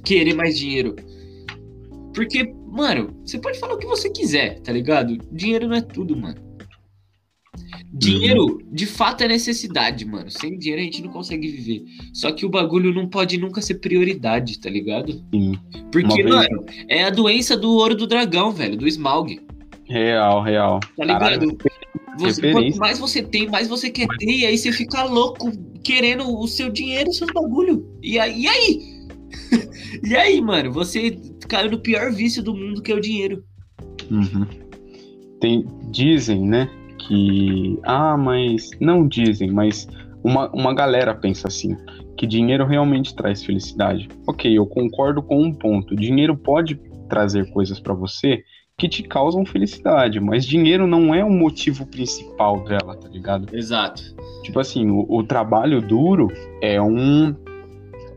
[0.02, 0.96] querer mais dinheiro.
[2.14, 5.18] Porque, mano, você pode falar o que você quiser, tá ligado?
[5.32, 6.44] Dinheiro não é tudo, mano.
[7.92, 10.30] Dinheiro, de fato, é necessidade, mano.
[10.30, 11.84] Sem dinheiro a gente não consegue viver.
[12.14, 15.14] Só que o bagulho não pode nunca ser prioridade, tá ligado?
[15.34, 15.58] Sim.
[15.92, 19.40] Porque, Uma vez- mano, é a doença do ouro do dragão, velho, do Smaug.
[19.86, 20.80] Real, real.
[20.98, 21.58] Tá ligado?
[22.18, 25.52] Você, quanto mais você tem, mais você quer ter, e aí você fica louco
[25.84, 27.86] querendo o seu dinheiro, os seus bagulho.
[28.02, 28.42] E aí?
[28.42, 28.95] E aí,
[30.04, 30.72] e aí mano?
[30.72, 33.44] Você caiu no pior vício do mundo que é o dinheiro.
[34.10, 34.46] Uhum.
[35.40, 36.70] Tem, dizem, né,
[37.00, 37.80] que.
[37.84, 38.70] Ah, mas.
[38.80, 39.88] Não dizem, mas
[40.24, 41.76] uma, uma galera pensa assim:
[42.18, 44.10] que dinheiro realmente traz felicidade.
[44.28, 45.96] Ok, eu concordo com um ponto.
[45.96, 48.44] Dinheiro pode trazer coisas pra você
[48.78, 53.56] que te causam felicidade, mas dinheiro não é o motivo principal dela, tá ligado?
[53.56, 54.04] Exato.
[54.44, 56.28] Tipo assim, o, o trabalho duro
[56.62, 57.34] é um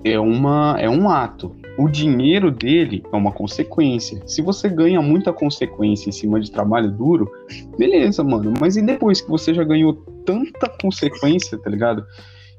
[0.04, 1.54] é uma é um ato.
[1.78, 4.20] O dinheiro dele é uma consequência.
[4.26, 7.30] Se você ganha muita consequência em cima de trabalho duro,
[7.78, 8.52] beleza, mano.
[8.60, 9.94] Mas e depois que você já ganhou
[10.26, 12.04] tanta consequência, tá ligado?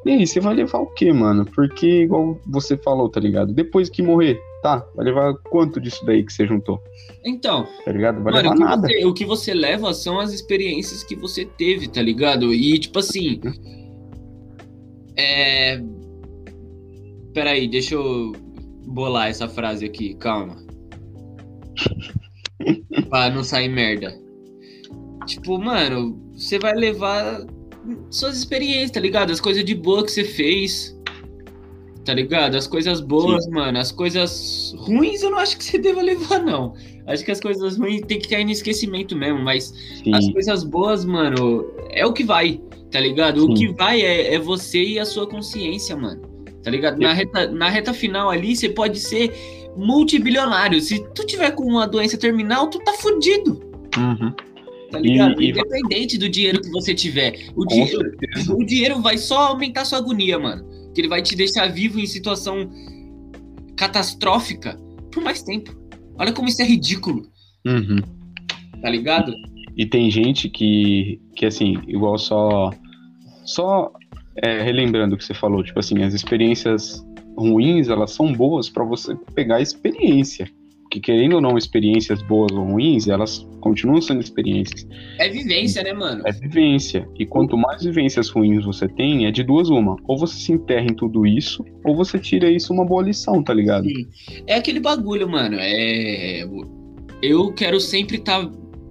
[0.06, 1.46] E aí, você vai levar o quê, mano?
[1.46, 3.52] Porque, igual você falou, tá ligado?
[3.52, 4.86] Depois que morrer, tá?
[4.96, 6.82] Vai levar quanto disso daí que você juntou,
[7.26, 8.24] Então, tá ligado?
[8.24, 8.88] Vai mano, o levar que, nada.
[8.88, 12.54] você, o que você leva são as experiências que você teve, tá ligado?
[12.54, 13.42] E, tipo assim.
[15.18, 15.84] É.
[17.40, 18.34] Peraí, deixa eu
[18.86, 20.58] bolar essa frase aqui, calma.
[23.10, 24.14] pra não sair merda.
[25.26, 27.46] Tipo, mano, você vai levar
[28.12, 29.32] suas experiências, tá ligado?
[29.32, 30.94] As coisas de boa que você fez.
[32.04, 32.58] Tá ligado?
[32.58, 33.80] As coisas boas, mano.
[33.80, 36.74] As coisas ruins eu não acho que você deva levar, não.
[37.08, 39.74] Acho que as coisas ruins tem que cair no esquecimento mesmo, mas
[40.04, 43.46] Sim, as coisas boas, mano, é o que vai, tá ligado?
[43.46, 43.68] O Sim.
[43.68, 46.29] que vai é, é você e a sua consciência, mano.
[46.64, 47.00] Tá ligado?
[47.00, 49.32] Na reta, na reta final ali, você pode ser
[49.78, 50.82] multibilionário.
[50.82, 53.60] Se tu tiver com uma doença terminal, tu tá fudido,
[53.98, 54.34] uhum,
[54.92, 55.42] tá ligado?
[55.42, 57.48] E- e- Independente do dinheiro que você tiver.
[57.56, 58.54] O, certeza.
[58.54, 60.68] o dinheiro vai só aumentar sua agonia, mano.
[60.94, 62.70] Que ele vai te deixar vivo em situação
[63.78, 64.78] catastrófica
[65.12, 65.72] por mais tempo.
[66.18, 67.24] Olha como isso é ridículo,
[67.66, 68.00] Uhum.
[68.82, 69.34] tá ligado?
[69.78, 72.72] E tem gente que, que assim, igual só.
[73.46, 73.92] Só
[74.36, 77.06] é, relembrando o que você falou, tipo assim, as experiências
[77.38, 80.50] ruins, elas são boas pra você pegar a experiência.
[80.84, 84.88] Porque querendo ou não, experiências boas ou ruins, elas continuam sendo experiências.
[85.20, 86.24] É vivência, né, mano?
[86.26, 87.08] É vivência.
[87.20, 89.98] E quanto mais vivências ruins você tem, é de duas uma.
[90.08, 93.54] Ou você se enterra em tudo isso, ou você tira isso uma boa lição, tá
[93.54, 93.88] ligado?
[94.48, 95.58] É aquele bagulho, mano.
[95.60, 96.44] É.
[97.22, 98.50] Eu quero sempre estar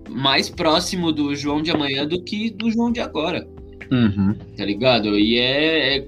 [0.09, 3.45] mais próximo do João de amanhã do que do João de agora,
[3.91, 4.35] Uhum.
[4.57, 5.19] tá ligado?
[5.19, 5.99] E é.
[5.99, 6.07] é-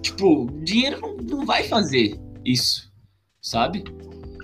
[0.00, 2.90] tipo, dinheiro não, não vai fazer isso,
[3.40, 3.82] sabe?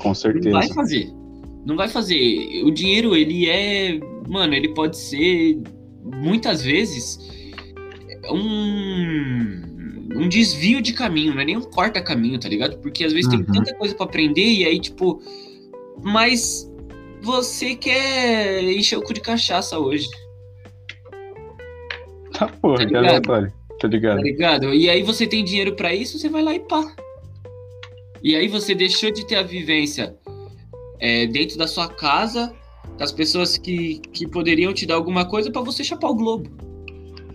[0.00, 0.50] Com Não certeza.
[0.50, 1.12] vai fazer.
[1.66, 2.62] Não vai fazer.
[2.64, 4.00] O dinheiro, ele é.
[4.28, 5.58] Mano, ele pode ser.
[6.02, 7.18] Muitas vezes.
[8.30, 9.68] Um.
[10.16, 12.78] Um desvio de caminho, não é nem um corta-caminho, tá ligado?
[12.78, 13.44] Porque às vezes tem Uhum.
[13.46, 15.20] tanta coisa pra aprender e aí, tipo.
[16.02, 16.66] Mas.
[17.22, 20.08] Você quer encher o cu de cachaça hoje,
[22.40, 23.04] Tá porra, Tá que ligado?
[23.06, 23.52] aleatório.
[23.78, 24.16] Tá ligado?
[24.16, 24.74] tá ligado?
[24.74, 26.94] E aí você tem dinheiro pra isso, você vai lá e pá.
[28.22, 30.16] E aí você deixou de ter a vivência
[30.98, 32.52] é, dentro da sua casa,
[32.96, 36.50] com as pessoas que, que poderiam te dar alguma coisa pra você chapar o globo.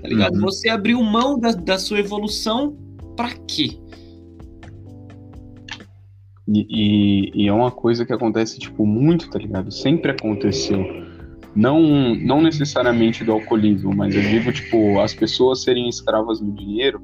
[0.01, 0.35] Tá ligado?
[0.35, 0.41] Uhum.
[0.41, 2.75] Você abriu mão da, da sua evolução
[3.15, 3.79] pra quê?
[6.47, 9.71] E, e, e, é uma coisa que acontece, tipo, muito, tá ligado?
[9.71, 10.83] Sempre aconteceu.
[11.55, 17.01] Não, não necessariamente do alcoolismo, mas eu digo, tipo, as pessoas serem escravas do dinheiro,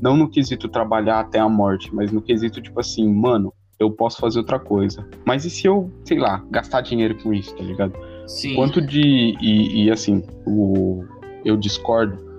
[0.00, 4.18] não no quesito trabalhar até a morte, mas no quesito, tipo assim, mano, eu posso
[4.18, 5.06] fazer outra coisa.
[5.24, 7.92] Mas e se eu, sei lá, gastar dinheiro com isso, tá ligado?
[8.26, 8.54] Sim.
[8.54, 9.36] Quanto de.
[9.40, 11.04] E, e assim, o,
[11.44, 12.29] eu discordo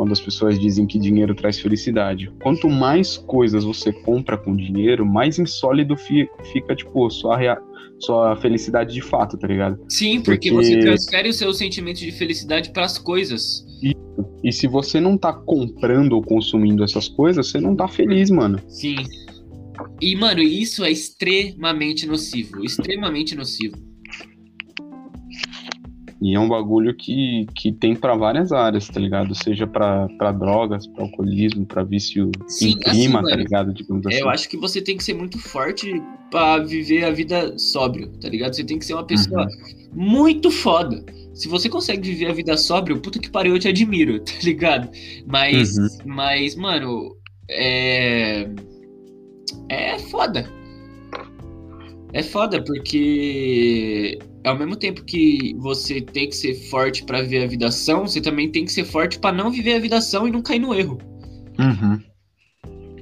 [0.00, 2.32] quando as pessoas dizem que dinheiro traz felicidade.
[2.42, 7.58] Quanto mais coisas você compra com dinheiro, mais insólido fica, tipo, sua, rea...
[7.98, 9.78] sua felicidade de fato, tá ligado?
[9.90, 10.70] Sim, porque, porque...
[10.70, 13.62] você transfere o seu sentimento de felicidade para as coisas.
[13.82, 13.92] E,
[14.42, 18.58] e se você não tá comprando ou consumindo essas coisas, você não tá feliz, mano.
[18.68, 18.96] Sim.
[20.00, 22.64] E, mano, isso é extremamente nocivo.
[22.64, 23.76] Extremamente nocivo.
[26.20, 29.34] E é um bagulho que, que tem para várias áreas, tá ligado?
[29.34, 33.72] Seja para drogas, para alcoolismo, para vício Sim, em clima, assim, tá ligado?
[33.72, 34.18] Digamos assim.
[34.18, 35.90] Eu acho que você tem que ser muito forte
[36.30, 38.54] para viver a vida sóbrio, tá ligado?
[38.54, 39.88] Você tem que ser uma pessoa uhum.
[39.94, 41.02] muito foda.
[41.32, 44.90] Se você consegue viver a vida sóbrio, puta que pariu, eu te admiro, tá ligado?
[45.26, 45.88] Mas, uhum.
[46.04, 47.16] mas mano,
[47.48, 48.46] é.
[49.70, 50.46] É foda.
[52.12, 57.46] É foda porque ao mesmo tempo que você tem que ser forte para viver a
[57.46, 60.30] vida ação, você também tem que ser forte para não viver a vida ação e
[60.30, 60.98] não cair no erro.
[61.58, 62.00] Uhum.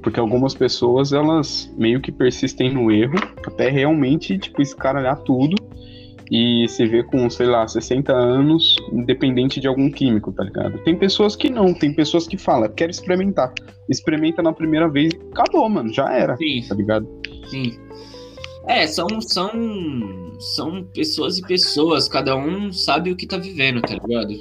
[0.03, 5.57] Porque algumas pessoas, elas meio que persistem no erro até realmente, tipo, escaralhar tudo
[6.31, 10.79] e se vê com, sei lá, 60 anos, independente de algum químico, tá ligado?
[10.85, 13.53] Tem pessoas que não, tem pessoas que falam, quero experimentar.
[13.89, 16.63] Experimenta na primeira vez e acabou, mano, já era, Sim.
[16.69, 17.09] tá ligado?
[17.47, 17.79] Sim.
[18.69, 19.51] É, são, são,
[20.39, 24.35] são pessoas e pessoas, cada um sabe o que tá vivendo, tá ligado?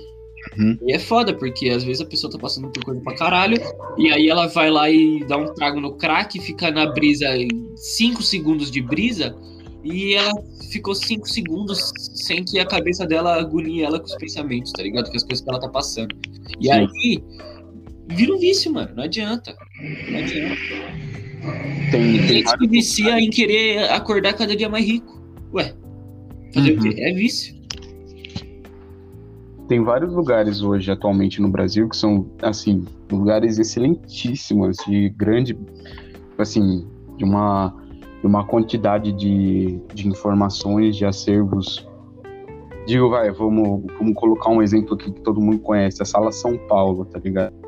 [0.57, 0.77] Uhum.
[0.85, 3.57] E é foda, porque às vezes a pessoa tá passando por coisa pra caralho,
[3.97, 7.27] e aí ela vai lá e dá um trago no crack, fica na brisa,
[7.75, 9.33] 5 segundos de brisa,
[9.83, 10.33] e ela
[10.71, 15.09] ficou 5 segundos sem que a cabeça dela agonie ela com os pensamentos, tá ligado?
[15.09, 16.13] Com as coisas que ela tá passando.
[16.59, 16.71] E Sim.
[16.71, 17.23] aí,
[18.09, 19.55] vira um vício, mano, não adianta.
[20.09, 20.57] Não adianta.
[21.91, 25.21] Tem, tem gente que vicia em querer acordar cada dia mais rico.
[25.53, 25.73] Ué,
[26.53, 26.79] fazer uhum.
[26.79, 26.95] o quê?
[27.01, 27.55] É vício.
[29.67, 35.57] Tem vários lugares hoje, atualmente, no Brasil, que são, assim, lugares excelentíssimos, de grande,
[36.37, 37.75] assim, de uma,
[38.21, 41.85] de uma quantidade de, de informações, de acervos.
[42.85, 46.57] Digo, vai, vamos, vamos colocar um exemplo aqui que todo mundo conhece, a Sala São
[46.69, 47.66] Paulo, tá ligado?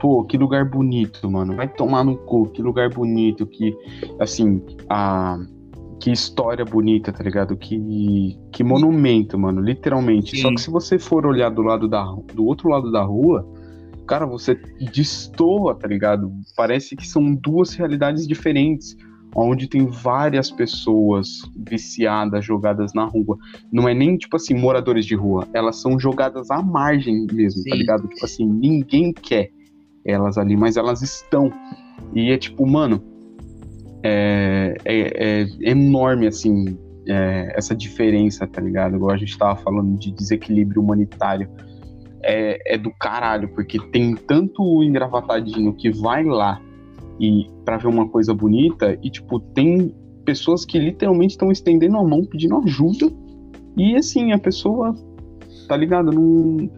[0.00, 1.54] Pô, que lugar bonito, mano.
[1.56, 3.76] Vai tomar no cu, que lugar bonito, que,
[4.18, 5.38] assim, a.
[6.00, 7.56] Que história bonita, tá ligado?
[7.56, 10.36] Que, que monumento, mano, literalmente.
[10.36, 10.42] Sim.
[10.42, 12.04] Só que se você for olhar do lado da
[12.34, 13.48] do outro lado da rua,
[14.06, 14.54] cara, você
[14.92, 16.30] destoa, tá ligado?
[16.54, 18.94] Parece que são duas realidades diferentes
[19.34, 23.36] onde tem várias pessoas viciadas, jogadas na rua.
[23.72, 25.46] Não é nem, tipo assim, moradores de rua.
[25.52, 27.70] Elas são jogadas à margem mesmo, tá Sim.
[27.70, 28.08] tá ligado?
[28.08, 29.50] Tipo assim, ninguém quer
[30.04, 31.50] elas ali, mas elas estão.
[32.14, 33.02] E é tipo, mano,
[34.02, 38.96] é, é, é enorme, assim, é, essa diferença, tá ligado?
[38.96, 41.48] Igual a gente tava falando de desequilíbrio humanitário.
[42.26, 46.58] É, é do caralho, porque tem tanto engravatadinho que vai lá
[47.20, 52.02] e para ver uma coisa bonita e, tipo, tem pessoas que literalmente estão estendendo a
[52.02, 53.12] mão pedindo ajuda
[53.76, 54.94] e, assim, a pessoa,
[55.68, 56.12] tá ligado?
[56.12, 56.70] Não,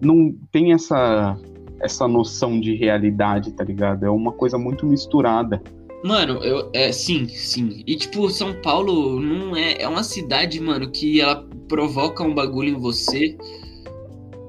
[0.00, 1.38] não tem essa
[1.80, 4.04] essa noção de realidade, tá ligado?
[4.04, 5.62] É uma coisa muito misturada.
[6.04, 7.82] Mano, eu, é, sim, sim.
[7.86, 12.70] E, tipo, São Paulo não é, é uma cidade, mano, que ela provoca um bagulho
[12.70, 13.36] em você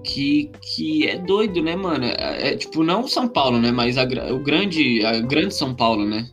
[0.04, 2.06] que, que é doido, né, mano?
[2.06, 6.06] É, é tipo, não São Paulo, né, mas a, o grande, a grande São Paulo,
[6.06, 6.30] né?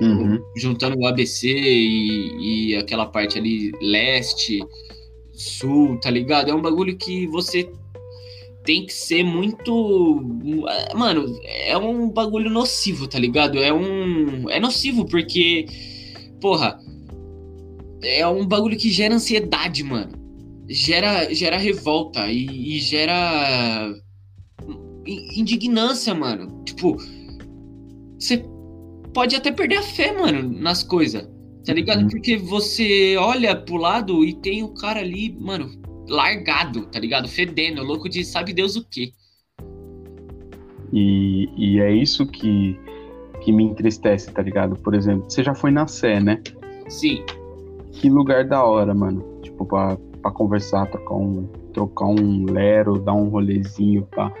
[0.00, 0.38] Uhum.
[0.56, 4.60] Juntando o ABC e, e aquela parte ali, leste,
[5.32, 6.50] sul, tá ligado?
[6.50, 7.70] É um bagulho que você
[8.64, 10.20] tem que ser muito.
[10.94, 13.58] Mano, é um bagulho nocivo, tá ligado?
[13.58, 14.48] É um.
[14.50, 15.66] É nocivo porque.
[16.40, 16.78] Porra.
[18.02, 20.12] É um bagulho que gera ansiedade, mano.
[20.68, 23.94] Gera, gera revolta e, e gera.
[25.06, 26.62] Indignância, mano.
[26.64, 26.96] Tipo.
[28.18, 28.44] Você
[29.14, 31.26] pode até perder a fé, mano, nas coisas.
[31.64, 32.02] Tá ligado?
[32.02, 32.08] Uhum.
[32.08, 35.79] Porque você olha pro lado e tem o cara ali, mano,
[36.10, 37.28] largado, tá ligado?
[37.28, 39.12] Fedendo, louco de sabe Deus o quê.
[40.92, 42.78] E, e é isso que,
[43.40, 44.74] que me entristece, tá ligado?
[44.76, 46.42] Por exemplo, você já foi na Sé, né?
[46.88, 47.24] Sim.
[47.92, 49.24] Que lugar da hora, mano.
[49.40, 54.32] Tipo, pra, pra conversar, trocar um, trocar um lero, dar um rolezinho, pá.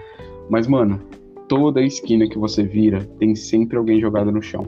[0.48, 1.00] Mas, mano,
[1.48, 4.64] toda esquina que você vira, tem sempre alguém jogado no chão,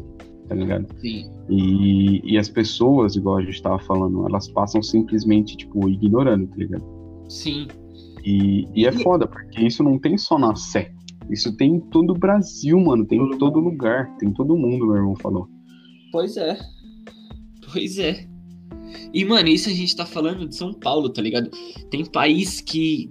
[0.53, 0.86] tá ligado?
[1.00, 1.30] Sim.
[1.48, 6.57] E, e as pessoas, igual a gente tava falando, elas passam simplesmente, tipo, ignorando, tá
[6.57, 6.84] ligado?
[7.28, 7.66] Sim.
[8.24, 10.92] E, e é foda, porque isso não tem só na Sé.
[11.30, 13.07] Isso tem em todo o Brasil, mano.
[13.07, 14.14] Tem em todo lugar.
[14.18, 15.48] Tem em todo mundo, meu irmão falou.
[16.11, 16.59] Pois é.
[17.72, 18.26] Pois é.
[19.14, 21.50] E, mano, isso a gente tá falando de São Paulo, tá ligado?
[21.90, 23.11] Tem país que.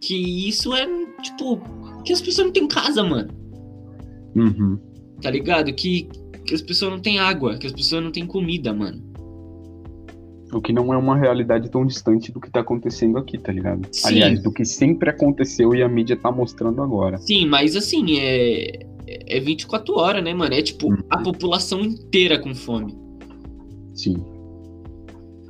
[0.00, 0.86] Que isso é,
[1.22, 1.60] tipo.
[2.04, 3.30] Que as pessoas não têm casa, mano.
[4.34, 4.78] Uhum.
[5.22, 5.72] Tá ligado?
[5.72, 6.08] Que,
[6.46, 9.02] que as pessoas não têm água, que as pessoas não têm comida, mano.
[10.52, 13.86] O que não é uma realidade tão distante do que tá acontecendo aqui, tá ligado?
[13.90, 14.08] Sim.
[14.08, 17.18] Aliás, do que sempre aconteceu e a mídia tá mostrando agora.
[17.18, 18.78] Sim, mas assim, é.
[19.08, 20.52] É 24 horas, né, mano?
[20.52, 20.98] É tipo Uhum.
[21.10, 22.92] a população inteira com fome.
[23.94, 24.16] Sim.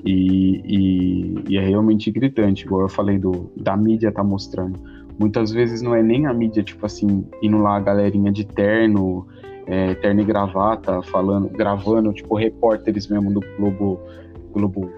[0.04, 4.78] E, e, e é realmente gritante, igual eu falei do, da mídia tá mostrando.
[5.18, 9.26] Muitas vezes não é nem a mídia, tipo assim, indo lá a galerinha de terno,
[9.66, 14.00] é, terno e gravata, falando, gravando, tipo, repórteres mesmo do Globo,
[14.52, 14.90] Globo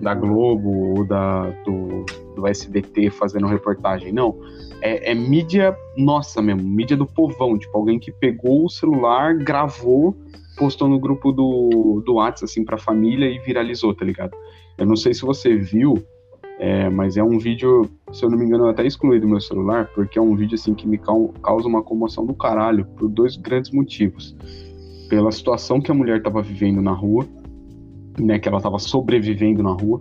[0.00, 2.04] da Globo ou da, do,
[2.34, 4.12] do SBT fazendo reportagem.
[4.12, 4.38] Não.
[4.82, 10.14] É, é mídia nossa mesmo, mídia do povão, tipo, alguém que pegou o celular, gravou
[10.56, 14.34] postou no grupo do, do WhatsApp, assim, pra família e viralizou, tá ligado?
[14.76, 16.02] Eu não sei se você viu,
[16.58, 19.40] é, mas é um vídeo, se eu não me engano, eu até excluí do meu
[19.40, 23.08] celular, porque é um vídeo, assim, que me cau- causa uma comoção do caralho, por
[23.08, 24.34] dois grandes motivos.
[25.08, 27.26] Pela situação que a mulher tava vivendo na rua,
[28.18, 30.00] né, que ela tava sobrevivendo na rua,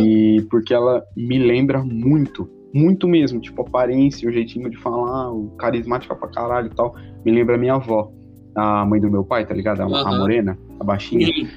[0.00, 5.32] e porque ela me lembra muito, muito mesmo, tipo, a aparência, o jeitinho de falar,
[5.32, 6.94] o carismática pra caralho e tal,
[7.24, 8.12] me lembra a minha avó,
[8.54, 9.80] a mãe do meu pai, tá ligado?
[9.80, 10.18] A, a Aham.
[10.18, 11.26] morena, a baixinha.
[11.26, 11.48] Sim.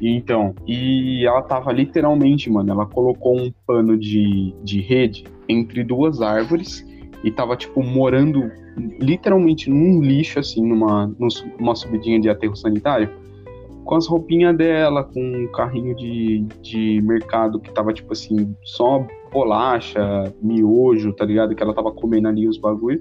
[0.00, 6.20] Então, e ela tava literalmente, mano, ela colocou um pano de, de rede entre duas
[6.22, 6.86] árvores
[7.24, 8.50] e tava, tipo, morando
[9.00, 11.12] literalmente num lixo, assim, numa,
[11.58, 13.10] numa subidinha de aterro sanitário,
[13.84, 19.04] com as roupinhas dela, com um carrinho de, de mercado que tava, tipo assim, só
[19.32, 21.54] bolacha, miojo, tá ligado?
[21.54, 23.00] Que ela tava comendo ali os bagulho.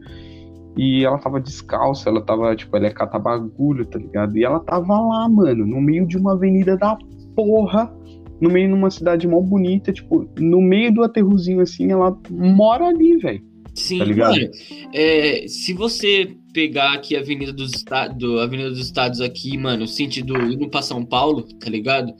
[0.78, 4.38] E ela tava descalça, ela tava, tipo, ela é catar bagulho, tá ligado?
[4.38, 6.98] E ela tava lá, mano, no meio de uma avenida da
[7.36, 7.92] porra,
[8.40, 12.86] no meio de uma cidade mó bonita, tipo, no meio do aterrozinho assim, ela mora
[12.86, 13.44] ali, velho.
[13.74, 14.32] Sim, Tá ligado?
[14.32, 14.50] mano,
[14.94, 20.36] é, se você pegar aqui a Avenida dos Estados, Avenida dos Estados aqui, mano, sentido
[20.36, 22.12] indo pra São Paulo, tá ligado?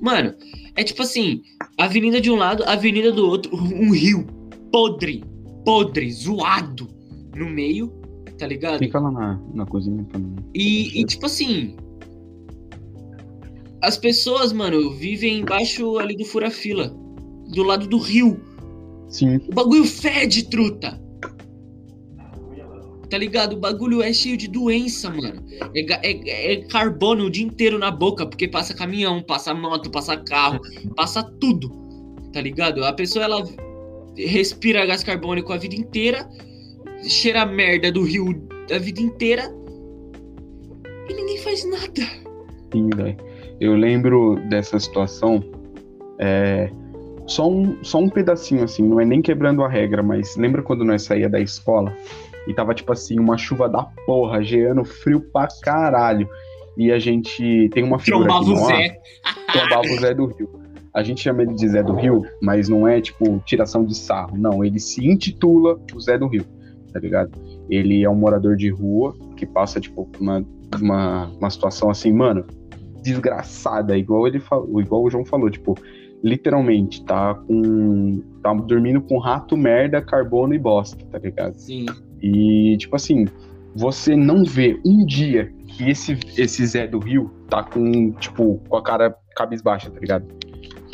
[0.00, 0.34] Mano,
[0.76, 1.42] é tipo assim,
[1.78, 4.26] avenida de um lado, avenida do outro, um rio
[4.72, 5.22] podre,
[5.64, 6.88] podre, zoado
[7.34, 7.92] no meio,
[8.38, 8.78] tá ligado?
[8.78, 10.36] Fica lá na, na cozinha não.
[10.54, 11.76] E, e, tipo assim,
[13.82, 16.88] as pessoas, mano, vivem embaixo ali do fura-fila,
[17.52, 18.40] do lado do rio.
[19.08, 21.00] Sim, O bagulho fede, truta.
[23.10, 23.52] Tá ligado?
[23.52, 25.44] O bagulho é cheio de doença, mano.
[25.74, 30.16] É, é- é carbono o dia inteiro na boca, porque passa caminhão, passa moto, passa
[30.16, 30.60] carro,
[30.96, 31.70] passa tudo.
[32.32, 32.82] Tá ligado?
[32.84, 33.44] A pessoa, ela
[34.16, 36.28] respira gás carbônico a vida inteira,
[37.08, 39.52] cheira a merda do rio a vida inteira
[41.08, 42.02] e ninguém faz nada.
[42.72, 43.16] sim, velho.
[43.60, 45.42] Eu lembro dessa situação.
[46.18, 46.70] É,
[47.26, 50.84] só, um, só um pedacinho, assim, não é nem quebrando a regra, mas lembra quando
[50.84, 51.94] nós saía da escola
[52.46, 56.28] e tava, tipo assim, uma chuva da porra, geando frio pra caralho.
[56.76, 59.00] E a gente tem uma figura Trombava aqui o Zé.
[59.52, 60.60] trombava o Zé do Rio.
[60.92, 64.36] A gente chama ele de Zé do Rio, mas não é tipo tiração de sarro.
[64.36, 66.44] Não, ele se intitula o Zé do Rio,
[66.94, 67.32] tá ligado?
[67.68, 70.46] Ele é um morador de rua que passa, tipo, uma,
[70.80, 72.46] uma, uma situação assim, mano,
[73.02, 75.76] desgraçada, igual ele falou, igual o João falou, tipo,
[76.22, 78.22] literalmente, tá com.
[78.40, 81.54] tá dormindo com rato, merda, carbono e bosta, tá ligado?
[81.56, 81.86] Sim.
[82.22, 83.26] E, tipo assim,
[83.74, 88.76] você não vê um dia que esse, esse Zé do Rio tá com, tipo, com
[88.76, 90.26] a cara cabisbaixa, tá ligado?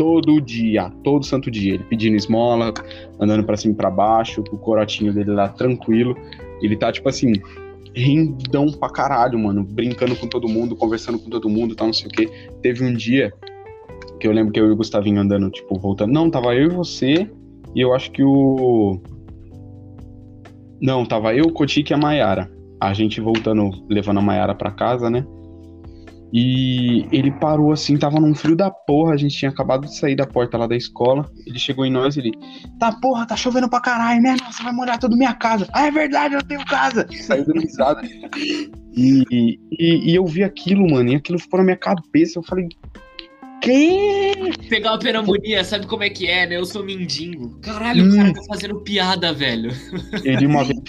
[0.01, 2.72] Todo dia, todo santo dia, ele pedindo esmola,
[3.20, 6.16] andando pra cima e pra baixo, o corotinho dele lá tranquilo.
[6.62, 7.34] Ele tá, tipo assim,
[7.94, 12.07] rindão pra caralho, mano, brincando com todo mundo, conversando com todo mundo, tal, não sei
[12.07, 12.30] o quê.
[12.62, 13.30] Teve um dia
[14.18, 16.14] que eu lembro que eu e o Gustavinho andando, tipo, voltando.
[16.14, 17.30] Não, tava eu e você,
[17.74, 18.98] e eu acho que o.
[20.80, 22.51] Não, tava eu, o Cotique e a Maiara.
[22.80, 25.26] A gente voltando, levando a Maiara pra casa, né?
[26.33, 30.14] E ele parou assim, tava num frio da porra, a gente tinha acabado de sair
[30.14, 31.28] da porta lá da escola.
[31.45, 32.33] Ele chegou em nós, ele,
[32.78, 34.37] tá porra, tá chovendo pra caralho, né?
[34.41, 35.68] Nossa, vai molhar toda minha casa.
[35.72, 37.07] Ah, é verdade, eu tenho casa.
[37.22, 38.01] Saiu dando risada.
[38.97, 42.39] E, e, e eu vi aquilo, mano, e aquilo ficou na minha cabeça.
[42.39, 42.68] Eu falei,
[43.61, 44.33] Que?
[44.68, 46.57] Pegar uma pneumonia, sabe como é que é, né?
[46.57, 47.59] Eu sou mendigo.
[47.61, 48.12] Caralho, hum.
[48.12, 49.70] o cara tá fazendo piada, velho.
[50.24, 50.81] Ele uma vez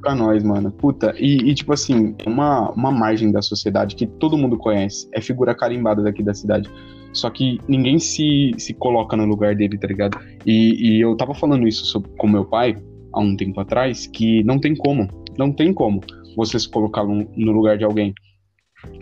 [0.00, 0.70] pra nós, mano.
[0.70, 5.08] Puta, e, e, tipo assim, uma, uma margem da sociedade que todo mundo conhece.
[5.12, 6.70] É figura carimbada daqui da cidade.
[7.12, 10.18] Só que ninguém se, se coloca no lugar dele, tá ligado?
[10.46, 12.76] E, e eu tava falando isso sobre, com meu pai
[13.12, 15.08] há um tempo atrás, que não tem como.
[15.36, 16.00] Não tem como
[16.36, 18.14] você se colocar no, no lugar de alguém.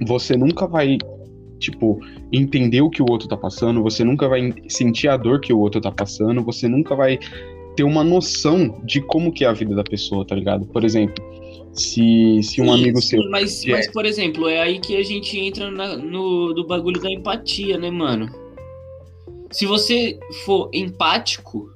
[0.07, 0.99] Você nunca vai
[1.59, 1.99] tipo,
[2.33, 5.59] entender o que o outro tá passando, você nunca vai sentir a dor que o
[5.59, 7.19] outro tá passando, você nunca vai
[7.79, 10.67] ter uma noção de como que é a vida da pessoa, tá ligado?
[10.67, 11.25] Por exemplo,
[11.73, 13.31] se, se um sim, amigo sim, seu.
[13.31, 13.71] Mas, é...
[13.71, 17.79] mas, por exemplo, é aí que a gente entra na, no do bagulho da empatia,
[17.79, 18.29] né, mano?
[19.53, 21.71] Se você for empático,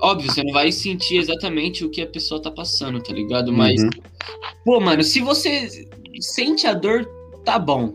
[0.00, 3.52] óbvio, você não vai sentir exatamente o que a pessoa tá passando, tá ligado?
[3.52, 3.90] Mas, uhum.
[4.64, 5.86] pô, mano, se você
[6.20, 7.08] sente a dor,
[7.44, 7.94] tá bom.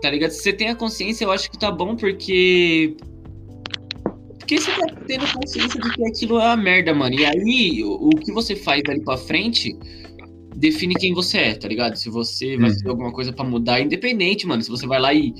[0.00, 0.30] Tá ligado?
[0.30, 2.96] Se você tem a consciência, eu acho que tá bom, porque.
[4.52, 7.14] Porque você tá tendo consciência de que aquilo é uma merda, mano.
[7.14, 9.74] E aí, o, o que você faz dali pra frente
[10.54, 11.96] define quem você é, tá ligado?
[11.96, 12.74] Se você vai uhum.
[12.74, 14.62] fazer alguma coisa para mudar, independente, mano.
[14.62, 15.32] Se você vai lá e,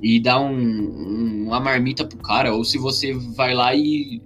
[0.00, 4.22] e dá um, um, uma marmita pro cara, ou se você vai lá e.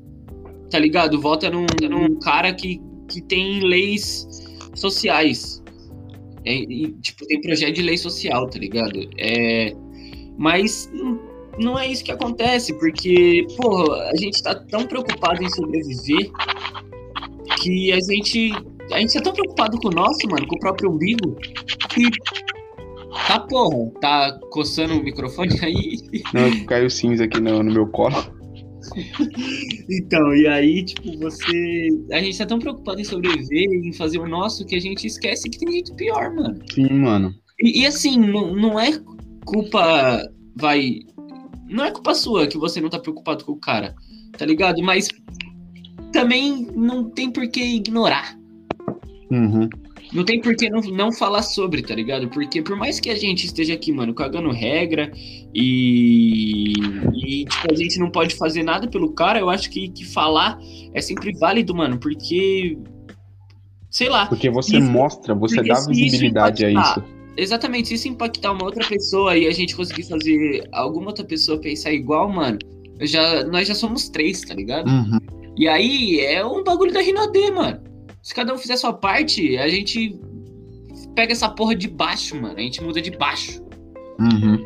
[0.70, 1.18] Tá ligado?
[1.20, 4.26] Vota num, num cara que, que tem leis
[4.74, 5.62] sociais.
[6.44, 9.08] É, e, tipo, tem projeto de lei social, tá ligado?
[9.16, 9.74] É,
[10.36, 10.90] mas
[11.58, 16.30] não é isso que acontece, porque, porra, a gente tá tão preocupado em sobreviver
[17.60, 18.52] que a gente.
[18.92, 21.36] A gente é tão preocupado com o nosso, mano, com o próprio umbigo,
[21.90, 22.10] que.
[23.28, 25.98] Tá, porra, tá coçando o microfone aí.
[26.32, 28.16] Não, caiu cinza aqui no, no meu colo.
[29.88, 31.88] então, e aí, tipo, você.
[32.10, 35.48] A gente tá tão preocupado em sobreviver, em fazer o nosso, que a gente esquece
[35.48, 36.58] que tem jeito pior, mano.
[36.72, 37.32] Sim, mano.
[37.60, 38.90] E, e assim, não, não é
[39.46, 40.20] culpa
[40.56, 41.00] vai.
[41.68, 43.94] Não é culpa sua que você não tá preocupado com o cara,
[44.36, 44.82] tá ligado?
[44.82, 45.08] Mas
[46.12, 48.38] também não tem por que ignorar.
[49.30, 49.68] Uhum.
[50.12, 52.28] Não tem por que não, não falar sobre, tá ligado?
[52.28, 55.10] Porque por mais que a gente esteja aqui, mano, cagando regra
[55.52, 56.72] e,
[57.12, 60.56] e tipo, a gente não pode fazer nada pelo cara, eu acho que, que falar
[60.92, 62.78] é sempre válido, mano, porque.
[63.90, 64.26] Sei lá.
[64.26, 67.02] Porque você isso, mostra, você dá visibilidade a isso.
[67.36, 71.58] Exatamente, se isso impactar uma outra pessoa e a gente conseguir fazer alguma outra pessoa
[71.58, 72.58] pensar igual, mano,
[73.00, 74.88] já, nós já somos três, tá ligado?
[74.88, 75.18] Uhum.
[75.56, 77.80] E aí é um bagulho da Rinodê, mano.
[78.22, 80.18] Se cada um fizer a sua parte, a gente
[81.14, 82.56] pega essa porra de baixo, mano.
[82.56, 83.60] A gente muda de baixo.
[84.18, 84.56] Uhum.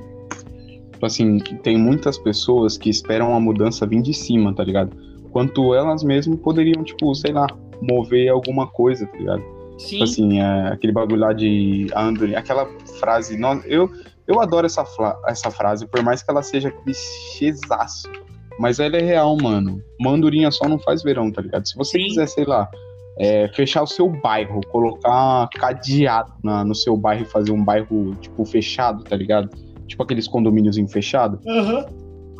[0.92, 4.96] Tipo assim, tem muitas pessoas que esperam a mudança vir de cima, tá ligado?
[5.30, 7.46] Quanto elas mesmas poderiam, tipo, sei lá,
[7.82, 9.42] mover alguma coisa, tá ligado?
[9.78, 10.02] Sim.
[10.02, 12.66] Assim, é, aquele bagulho lá de Anthony, aquela
[12.98, 13.38] frase.
[13.38, 13.90] Não, eu,
[14.26, 14.84] eu adoro essa,
[15.26, 18.10] essa frase, por mais que ela seja clichêzaço.
[18.58, 19.80] Mas ela é real, mano.
[20.00, 21.66] Mandurinha só não faz verão, tá ligado?
[21.66, 22.08] Se você Sim.
[22.08, 22.68] quiser, sei lá,
[23.16, 28.16] é, fechar o seu bairro, colocar cadeado na, no seu bairro e fazer um bairro,
[28.20, 29.48] tipo, fechado, tá ligado?
[29.86, 31.40] Tipo aqueles condomínios fechados.
[31.46, 31.84] Uhum.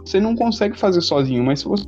[0.05, 1.85] Você não consegue fazer sozinho, mas se você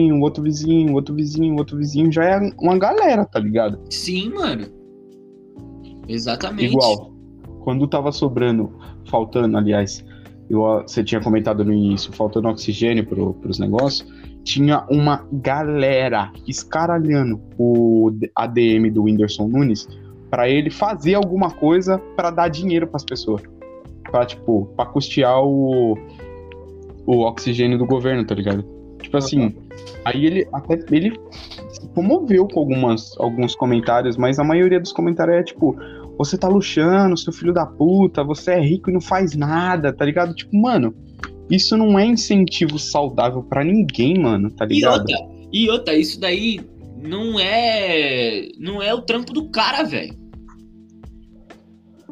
[0.00, 3.78] um outro vizinho, outro vizinho, outro vizinho, já é uma galera, tá ligado?
[3.90, 4.66] Sim, mano.
[6.08, 6.72] Exatamente.
[6.72, 7.12] Igual,
[7.60, 8.72] quando tava sobrando,
[9.06, 10.04] faltando, aliás,
[10.48, 14.06] eu, você tinha comentado no início, faltando oxigênio pro, pros negócios,
[14.42, 19.86] tinha uma galera escaralhando o ADM do Whindersson Nunes
[20.28, 23.42] para ele fazer alguma coisa para dar dinheiro para as pessoas.
[24.10, 25.96] Pra, tipo, pra custear o,
[27.06, 28.64] o oxigênio do governo, tá ligado?
[29.00, 29.54] Tipo assim,
[30.04, 31.18] aí ele até ele
[31.70, 35.76] se comoveu com algumas, alguns comentários, mas a maioria dos comentários é tipo,
[36.18, 40.04] você tá luxando, seu filho da puta, você é rico e não faz nada, tá
[40.04, 40.34] ligado?
[40.34, 40.94] Tipo, mano,
[41.48, 45.08] isso não é incentivo saudável para ninguém, mano, tá ligado?
[45.08, 46.60] E outra, e outra, isso daí
[47.02, 50.19] não é não é o trampo do cara, velho.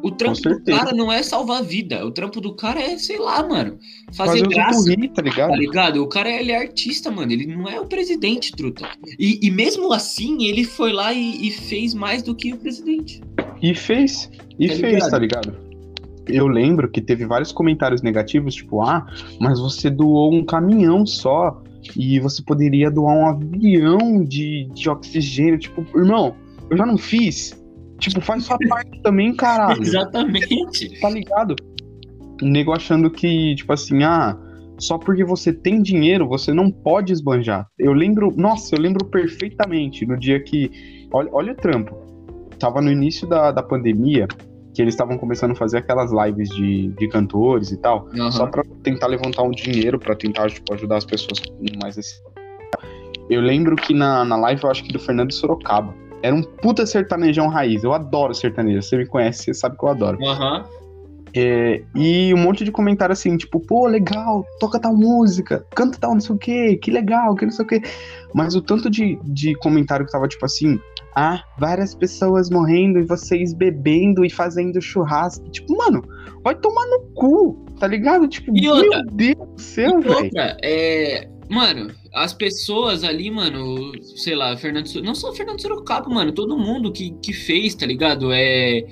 [0.01, 2.05] O trampo do cara não é salvar a vida.
[2.05, 3.77] O trampo do cara é, sei lá, mano,
[4.13, 4.89] fazer, fazer graça.
[4.89, 5.49] Rir, tá, ligado?
[5.49, 6.03] tá ligado?
[6.03, 7.31] O cara ele é artista, mano.
[7.31, 8.89] Ele não é o presidente, truta.
[9.17, 13.21] E, e mesmo assim, ele foi lá e, e, fez mais do que o presidente.
[13.61, 14.29] E fez.
[14.57, 15.11] E tá fez, ligado?
[15.11, 15.55] tá ligado?
[16.27, 19.07] Eu lembro que teve vários comentários negativos, tipo, ah,
[19.39, 21.61] mas você doou um caminhão só.
[21.95, 25.57] E você poderia doar um avião de, de oxigênio.
[25.57, 26.35] Tipo, irmão,
[26.69, 27.58] eu já não fiz
[27.99, 29.81] Tipo, faz sua parte também, caralho.
[29.83, 30.99] Exatamente.
[30.99, 31.55] Tá ligado?
[32.41, 34.37] O nego achando que, tipo assim, ah,
[34.79, 37.67] só porque você tem dinheiro, você não pode esbanjar.
[37.77, 40.71] Eu lembro, nossa, eu lembro perfeitamente no dia que.
[41.11, 41.95] Olha, olha o trampo.
[42.57, 44.27] Tava no início da, da pandemia,
[44.73, 48.31] que eles estavam começando a fazer aquelas lives de, de cantores e tal, Aham.
[48.31, 51.41] só pra tentar levantar um dinheiro pra tentar tipo, ajudar as pessoas
[51.81, 52.21] mais assim.
[53.29, 56.85] Eu lembro que na, na live, eu acho que do Fernando Sorocaba, era um puta
[56.85, 57.83] sertanejão raiz.
[57.83, 58.81] Eu adoro sertanejo.
[58.81, 60.17] Você me conhece, você sabe que eu adoro.
[60.25, 60.65] Aham.
[61.35, 66.13] É, e um monte de comentário assim, tipo, pô, legal, toca tal música, canta tal
[66.13, 67.81] não sei o que, que legal, que não sei o que.
[68.33, 70.79] Mas o tanto de, de comentário que tava tipo assim,
[71.15, 75.47] ah, várias pessoas morrendo e vocês bebendo e fazendo churrasco.
[75.51, 76.03] Tipo, mano,
[76.43, 78.27] vai tomar no cu, tá ligado?
[78.27, 78.89] Tipo, E outra?
[78.89, 80.15] meu Deus do céu, velho.
[80.15, 81.29] outra, é.
[81.49, 86.57] Mano, as pessoas ali, mano, sei lá, Fernando Não só o Fernando Sorocaba, mano, todo
[86.57, 88.31] mundo que, que fez, tá ligado?
[88.31, 88.83] É.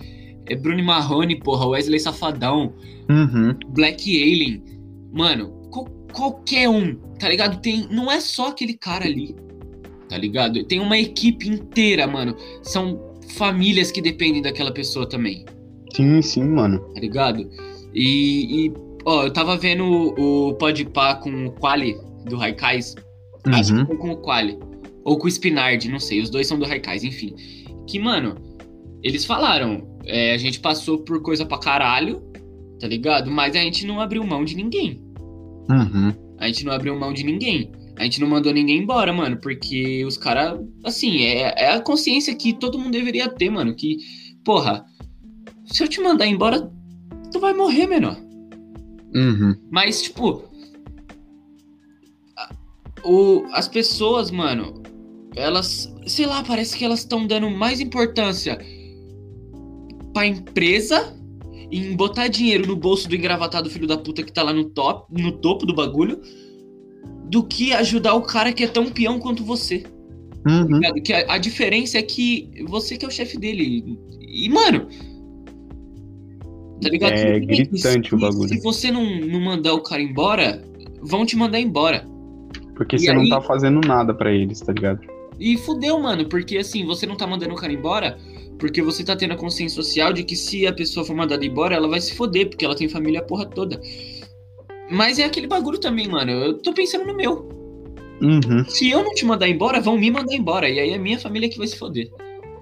[0.49, 2.73] É Bruno Marrone, porra, Wesley Safadão,
[3.09, 4.63] Uhum, Black Alien.
[5.11, 7.61] Mano, qual- qualquer um, tá ligado?
[7.61, 7.85] Tem.
[7.91, 9.35] Não é só aquele cara ali,
[10.09, 10.63] tá ligado?
[10.63, 12.33] Tem uma equipe inteira, mano.
[12.63, 12.97] São
[13.35, 15.45] famílias que dependem daquela pessoa também
[15.93, 16.79] sim, sim, mano.
[16.93, 17.49] tá ligado?
[17.93, 18.73] E, e,
[19.05, 21.97] ó, eu tava vendo o, o Podpah com o Quali
[22.27, 22.95] do Raikais.
[23.45, 23.79] Acho Uhum.
[23.81, 24.57] que foi com o Quali.
[25.05, 26.21] Ou com o Spinard, não sei.
[26.21, 27.33] Os dois são do Raikais, enfim.
[27.87, 28.35] Que, mano,
[29.03, 29.87] eles falaram.
[30.09, 32.21] é, a gente passou por coisa pra caralho,
[32.79, 33.29] tá ligado?
[33.29, 35.01] Mas a gente não abriu mão de ninguém.
[35.69, 36.13] Uhum.
[36.37, 37.71] A gente não abriu mão de ninguém.
[37.97, 39.35] A gente não mandou ninguém embora, mano.
[39.37, 43.75] Porque os caras, assim, é, é a consciência que todo mundo deveria ter, mano.
[43.75, 43.97] Que,
[44.45, 44.85] porra,
[45.65, 46.71] se eu te mandar embora,
[47.31, 48.15] tu vai morrer, menor.
[49.13, 49.55] Uhum.
[49.69, 50.43] Mas, tipo.
[53.03, 54.81] O, as pessoas, mano,
[55.35, 55.93] elas.
[56.05, 58.57] Sei lá, parece que elas estão dando mais importância
[60.13, 61.15] pra empresa
[61.71, 65.05] em botar dinheiro no bolso do engravatado filho da puta que tá lá no top,
[65.21, 66.21] no topo do bagulho,
[67.25, 69.83] do que ajudar o cara que é tão peão quanto você.
[70.47, 70.65] Uhum.
[70.65, 71.01] ligado?
[71.01, 73.99] Que a, a diferença é que você que é o chefe dele.
[74.21, 74.87] E, mano.
[76.81, 77.13] Tá ligado?
[77.13, 78.49] É Se- gritante o bagulho.
[78.49, 80.63] Se você não, não mandar o cara embora,
[81.01, 82.07] vão te mandar embora.
[82.77, 85.01] Porque E você não aí- tá fazendo nada pra eles, tá ligado?
[85.39, 88.17] E fudeu, mano, porque assim, você não tá mandando o cara embora
[88.57, 91.75] porque você tá tendo a consciência social de que se a pessoa for mandada embora,
[91.75, 93.79] ela vai se foder, porque ela tem família a porra toda.
[94.89, 96.31] Mas é aquele bagulho também, mano.
[96.31, 97.47] Eu tô pensando no meu.
[98.19, 98.65] Uhum.
[98.67, 100.67] Se eu não te mandar embora, vão me mandar embora.
[100.67, 102.09] E aí é minha família que vai se foder.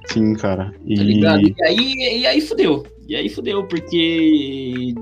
[0.08, 0.74] Sim, cara.
[0.86, 1.48] E Tá ligado?
[1.48, 2.86] E aí, e aí fudeu.
[3.08, 4.94] E aí fudeu, porque.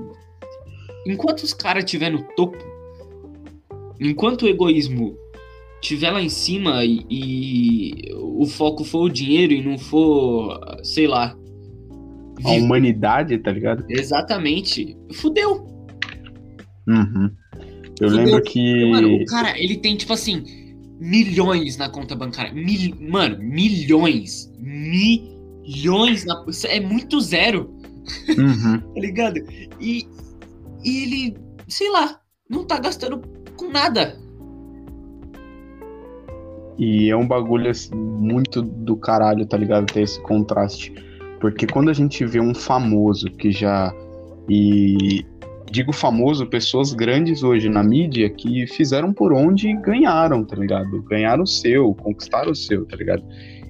[1.06, 2.56] Enquanto os caras estiver no topo,
[4.00, 5.16] enquanto o egoísmo
[5.82, 11.06] estiver lá em cima e, e o foco for o dinheiro e não for, sei
[11.06, 11.36] lá.
[12.44, 13.84] a viver- humanidade, tá ligado?
[13.88, 14.96] Exatamente.
[15.12, 15.66] Fudeu.
[16.88, 17.30] Uhum.
[18.00, 18.24] Eu Fudeu.
[18.24, 18.90] lembro que.
[18.90, 20.42] Mano, o cara, ele tem, tipo assim,
[20.98, 22.52] milhões na conta bancária.
[22.52, 24.50] Mil, mano, milhões.
[24.58, 26.44] Milhões na.
[26.68, 27.70] É muito zero.
[28.36, 28.80] Uhum.
[28.94, 29.38] tá ligado?
[29.80, 30.06] E,
[30.84, 31.36] e ele,
[31.68, 32.18] sei lá,
[32.48, 33.22] não tá gastando
[33.56, 34.16] com nada.
[36.78, 39.86] E é um bagulho assim, muito do caralho, tá ligado?
[39.86, 40.92] Ter esse contraste.
[41.40, 43.94] Porque quando a gente vê um famoso que já.
[44.48, 45.24] E
[45.70, 51.02] digo famoso, pessoas grandes hoje na mídia que fizeram por onde e ganharam, tá ligado?
[51.02, 53.24] Ganharam o seu, conquistaram o seu, tá ligado?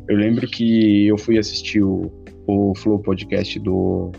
[0.09, 2.11] Eu lembro que eu fui assistir o,
[2.47, 4.11] o Flow Podcast do.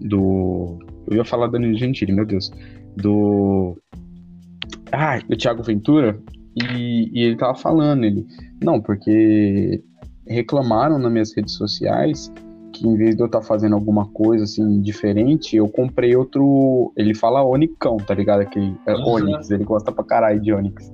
[0.00, 0.78] Do.
[1.08, 2.50] Eu ia falar Danilo Gentili, meu Deus.
[2.96, 3.76] Do.
[4.92, 6.18] Ah, do Thiago Ventura.
[6.56, 8.26] E, e ele tava falando, ele.
[8.62, 9.82] Não, porque
[10.26, 12.32] reclamaram nas minhas redes sociais
[12.74, 16.92] que em vez de eu estar fazendo alguma coisa assim diferente, eu comprei outro.
[16.96, 18.40] Ele fala Onicão, tá ligado?
[18.40, 19.12] Aquele, é, Uhum.
[19.14, 20.92] Onix, ele gosta pra caralho de Onix.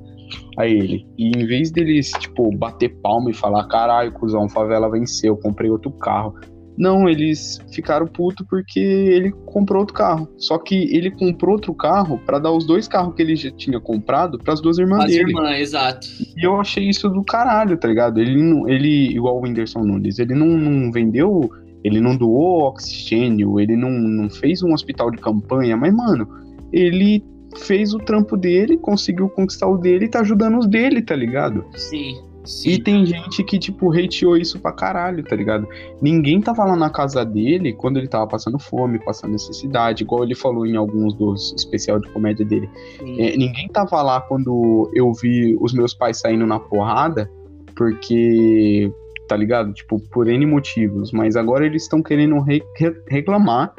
[0.58, 1.06] Aí ele.
[1.18, 5.90] E em vez deles, tipo, bater palma e falar, caralho, cuzão, favela venceu, comprei outro
[5.90, 6.34] carro.
[6.80, 10.26] Não, eles ficaram puto porque ele comprou outro carro.
[10.38, 13.78] Só que ele comprou outro carro pra dar os dois carros que ele já tinha
[13.78, 15.28] comprado pras duas irmãs As dele.
[15.28, 16.06] irmãs, exato.
[16.34, 18.18] E eu achei isso do caralho, tá ligado?
[18.18, 21.50] Ele, não, ele igual o Whindersson Nunes, ele não, não vendeu,
[21.84, 26.26] ele não doou oxigênio, ele não, não fez um hospital de campanha, mas, mano,
[26.72, 27.22] ele
[27.58, 31.62] fez o trampo dele, conseguiu conquistar o dele e tá ajudando os dele, tá ligado?
[31.74, 32.14] Sim,
[32.50, 32.70] sim.
[32.70, 35.66] E tem gente que, tipo, hateou isso pra caralho, tá ligado?
[36.02, 40.34] Ninguém tava lá na casa dele quando ele tava passando fome, passando necessidade, igual ele
[40.34, 42.68] falou em alguns dos especial de comédia dele.
[43.00, 47.30] É, ninguém tava lá quando eu vi os meus pais saindo na porrada,
[47.76, 48.92] porque,
[49.28, 49.72] tá ligado?
[49.72, 51.12] Tipo, por N motivos.
[51.12, 53.72] Mas agora eles estão querendo re- re- reclamar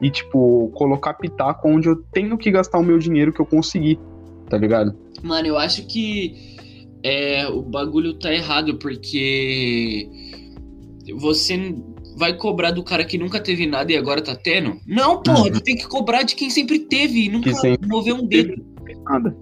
[0.00, 3.98] e, tipo, colocar pitaco onde eu tenho que gastar o meu dinheiro que eu consegui,
[4.48, 4.94] tá ligado?
[5.22, 6.56] Mano, eu acho que
[7.02, 10.08] é, o bagulho tá errado, porque
[11.16, 11.74] você,
[12.18, 14.76] vai cobrar do cara que nunca teve nada e agora tá tendo?
[14.86, 15.52] Não, porra, Uhum.
[15.52, 18.54] tu tem que cobrar de quem sempre teve e nunca sempre moveu um dedo.
[19.04, 19.34] nada.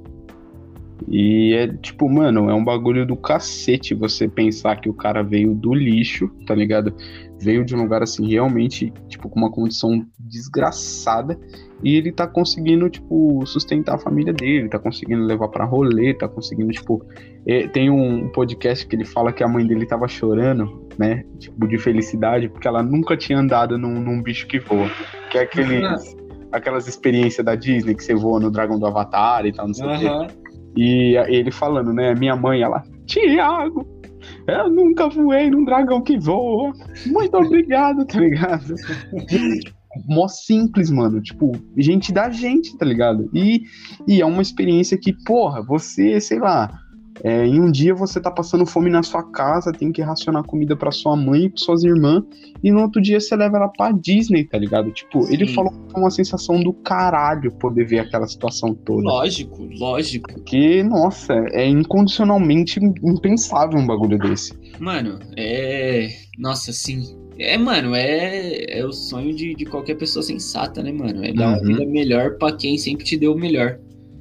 [1.08, 5.54] E é tipo, mano, é um bagulho do cacete você pensar que o cara veio
[5.54, 6.94] do lixo, tá ligado?
[7.38, 11.38] Veio de um lugar assim, realmente, tipo, com uma condição desgraçada.
[11.82, 16.26] E ele tá conseguindo, tipo, sustentar a família dele, tá conseguindo levar pra rolê, tá
[16.26, 17.04] conseguindo, tipo.
[17.46, 21.24] é, tem um podcast que ele fala que a mãe dele tava chorando, né?
[21.38, 24.88] Tipo, de felicidade, porque ela nunca tinha andado num, num bicho que voa.
[25.30, 26.16] Que é aqueles,
[26.50, 29.86] aquelas experiências da Disney que você voa no dragão do Avatar e tal, não sei
[29.86, 30.34] o quê.
[30.76, 32.14] E ele falando, né?
[32.14, 33.86] Minha mãe, ela, Tiago,
[34.46, 36.72] eu nunca voei num dragão que voa.
[37.06, 38.74] Muito obrigado, tá ligado?
[40.06, 41.20] Mó simples, mano.
[41.20, 43.30] Tipo, gente da gente, tá ligado?
[43.32, 43.62] E,
[44.06, 46.85] e é uma experiência que, porra, você, sei lá,
[47.24, 50.76] é, em um dia você tá passando fome na sua casa, tem que racionar comida
[50.76, 52.22] pra sua mãe e pra suas irmãs,
[52.62, 54.90] e no outro dia você leva ela pra Disney, tá ligado?
[54.92, 55.54] Tipo, ele Sim.
[55.54, 59.02] falou que foi uma sensação do caralho poder ver aquela situação toda.
[59.02, 60.32] Lógico, lógico.
[60.32, 64.52] Porque, nossa, é incondicionalmente impensável um bagulho desse.
[64.78, 66.08] Mano, é.
[66.38, 67.02] Nossa, sim.
[67.38, 71.22] É, mano, é, é o sonho de, de qualquer pessoa sensata, né, mano?
[71.24, 71.64] É dar uma Uhum.
[71.66, 73.78] vida melhor pra quem sempre te deu o melhor.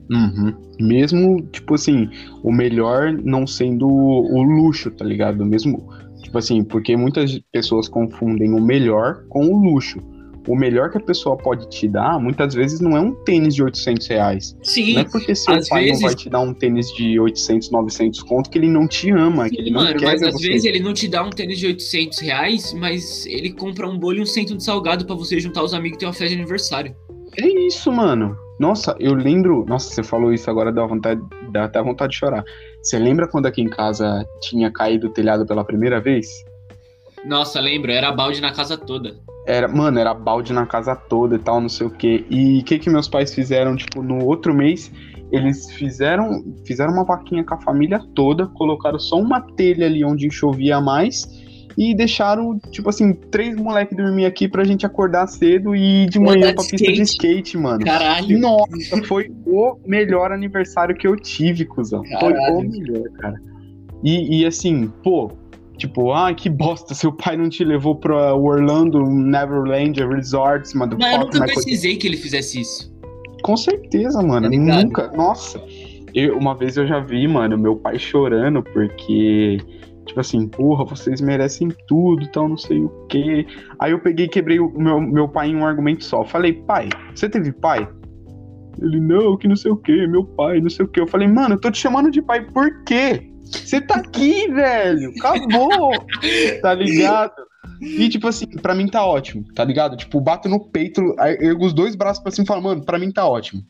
[0.10, 0.54] Uhum.
[0.80, 2.10] Mesmo, tipo assim,
[2.44, 5.46] o melhor não sendo o luxo, tá ligado?
[5.46, 5.88] Mesmo,
[6.22, 10.00] tipo assim, porque muitas pessoas confundem o melhor com o luxo.
[10.48, 13.64] O melhor que a pessoa pode te dar, muitas vezes, não é um tênis de
[13.64, 14.56] 800 reais.
[14.62, 17.72] Sim, Não é porque seu pai vezes- não vai te dar um tênis de 800,
[17.72, 20.34] 900 conto que ele não te ama, que sim, ele não mano, quer mas às
[20.34, 20.50] você.
[20.50, 24.18] vezes ele não te dá um tênis de 800 reais, mas ele compra um bolo
[24.18, 26.36] e um centro de salgado pra você juntar os amigos e ter uma festa de
[26.40, 26.96] aniversário.
[27.40, 28.38] É isso, mano.
[28.60, 29.66] Nossa, eu lembro.
[29.68, 32.44] Nossa, você falou isso agora, dá, vontade, dá até vontade de chorar.
[32.82, 36.28] Você lembra quando aqui em casa tinha caído o telhado pela primeira vez?
[37.26, 39.16] Nossa, lembro, era balde na casa toda.
[39.48, 42.26] Era, mano, era balde na casa toda e tal, não sei o quê.
[42.30, 44.92] E o que que meus pais fizeram, tipo, no outro mês,
[45.32, 50.30] eles fizeram, fizeram uma vaquinha com a família toda, colocaram só uma telha ali onde
[50.30, 51.45] chovia mais
[51.78, 56.20] e deixaram, tipo assim, três moleques dormir aqui pra gente acordar cedo e ir de
[56.20, 57.84] manhã de pra pista de skate, mano.
[57.84, 58.40] Caralho.
[58.40, 62.04] Nossa, foi o melhor aniversário que eu tive, cuzão.
[62.20, 62.56] Foi Caralho.
[62.58, 63.36] o melhor, cara.
[64.04, 65.32] E, e assim, pô,
[65.78, 70.88] tipo, ah, que bosta, seu pai não te levou pra Orlando, Neverland Resorts, Não, eu
[70.90, 71.20] motherfucker.
[71.20, 72.94] nunca Michael- precisei que ele fizesse isso.
[73.44, 74.50] Com certeza, mano.
[74.50, 74.58] Tá?
[74.84, 75.12] Nunca.
[75.12, 75.62] Nossa.
[76.14, 79.58] Eu, uma vez eu já vi, mano, meu pai chorando porque.
[80.06, 83.46] Tipo assim, porra, vocês merecem tudo, tal, não sei o quê.
[83.80, 86.24] Aí eu peguei e quebrei o meu, meu pai em um argumento só.
[86.24, 87.88] Falei, pai, você teve pai?
[88.82, 91.00] Ele, não, que não sei o quê, meu pai, não sei o quê.
[91.00, 93.32] Eu falei, mano, eu tô te chamando de pai por quê?
[93.44, 95.12] Você tá aqui, velho.
[95.18, 95.92] Acabou.
[96.62, 97.34] tá ligado?
[97.82, 99.98] E, tipo assim, pra mim tá ótimo, tá ligado?
[99.98, 103.12] Tipo, bato no peito, ergo os dois braços pra cima e falo, mano, pra mim
[103.12, 103.62] tá ótimo.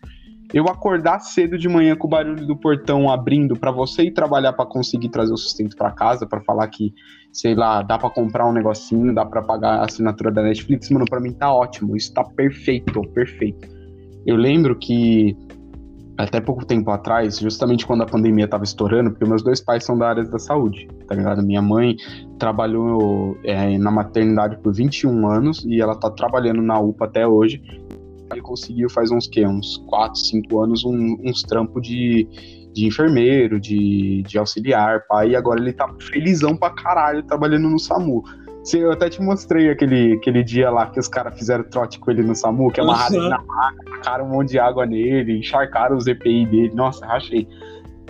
[0.54, 4.54] Eu acordar cedo de manhã com o barulho do portão abrindo pra você ir trabalhar
[4.54, 6.94] pra conseguir trazer o sustento pra casa, pra falar que,
[7.34, 11.06] sei lá, dá pra comprar um negocinho, dá pra pagar a assinatura da Netflix, mano,
[11.06, 11.96] pra mim tá ótimo.
[11.96, 13.68] Isso tá perfeito, perfeito.
[14.26, 15.36] Eu lembro que
[16.18, 19.98] até pouco tempo atrás, justamente quando a pandemia tava estourando, porque meus dois pais são
[19.98, 21.44] da área da saúde, tá ligado?
[21.44, 21.96] Minha mãe
[22.40, 27.62] trabalhou é, na maternidade por 21 anos e ela tá trabalhando na UPA até hoje.
[28.32, 32.28] Ele conseguiu faz uns que uns 4, 5 anos um- uns trampos de,
[32.74, 37.80] de enfermeiro, de, de auxiliar, pai, e agora ele tá felizão pra caralho trabalhando no
[37.80, 38.24] SAMU.
[38.74, 42.24] Eu até te mostrei aquele, aquele dia lá que os caras fizeram trote com ele
[42.24, 46.08] no SAMU, que amarraram ele na maca, tacaram um monte de água nele, encharcaram os
[46.08, 46.72] EPI dele.
[46.74, 47.48] Nossa, rachei.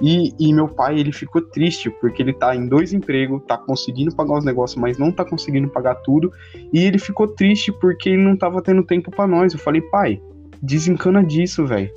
[0.01, 4.13] E, e meu pai, ele ficou triste, porque ele tá em dois empregos, tá conseguindo
[4.13, 6.31] pagar os negócios, mas não tá conseguindo pagar tudo.
[6.73, 9.53] E ele ficou triste porque ele não tava tendo tempo pra nós.
[9.53, 10.21] Eu falei, pai,
[10.61, 11.89] desencana disso, velho.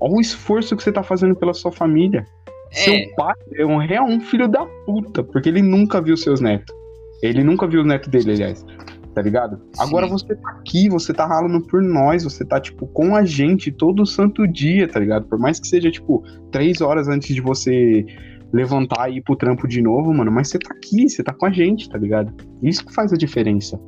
[0.00, 2.24] Olha o esforço que você tá fazendo pela sua família.
[2.70, 6.74] Seu pai é um real um filho da puta, porque ele nunca viu seus netos.
[7.22, 8.66] Ele nunca viu os netos dele, aliás.
[9.14, 9.60] Tá ligado?
[9.78, 10.12] Agora Sim.
[10.12, 14.04] você tá aqui, você tá ralando por nós, você tá, tipo, com a gente todo
[14.04, 15.26] santo dia, tá ligado?
[15.26, 18.04] Por mais que seja, tipo, três horas antes de você
[18.52, 21.46] levantar e ir pro trampo de novo, mano, mas você tá aqui, você tá com
[21.46, 22.32] a gente, tá ligado?
[22.60, 23.78] Isso que faz a diferença.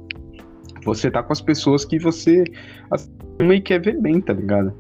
[0.85, 2.45] Você tá com as pessoas que você
[3.41, 4.73] ama e quer ver bem, tá ligado?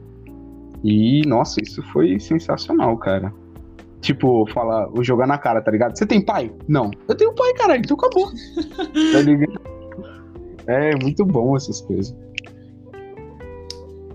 [0.85, 3.33] E, nossa, isso foi sensacional, cara.
[4.01, 5.99] Tipo, falar, jogar na cara, tá ligado?
[5.99, 6.53] Você tem pai?
[6.69, 6.93] Não.
[7.09, 8.31] Eu tenho pai, caralho, então acabou.
[9.13, 9.76] tá ligado?
[10.67, 12.15] É muito bom essas coisas.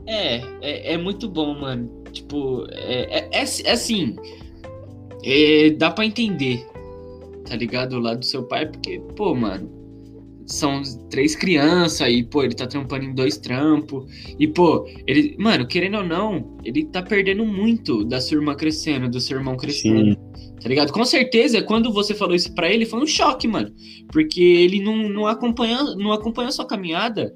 [0.05, 1.89] É, é, é muito bom, mano.
[2.11, 4.15] Tipo, é, é, é, é assim.
[5.23, 6.67] é, dá pra entender,
[7.47, 7.93] tá ligado?
[7.93, 9.80] O lado do seu pai, porque, pô, mano.
[10.51, 14.05] São três crianças e, pô, ele tá trampando em dois trampos.
[14.39, 19.09] E, pô, ele, mano, querendo ou não, ele tá perdendo muito da sua irmã crescendo,
[19.09, 20.11] do seu irmão crescendo.
[20.11, 20.51] Sim.
[20.61, 20.93] Tá ligado?
[20.93, 23.71] Com certeza, quando você falou isso pra ele, foi um choque, mano.
[24.11, 27.33] Porque ele não, não, acompanha, não acompanha a sua caminhada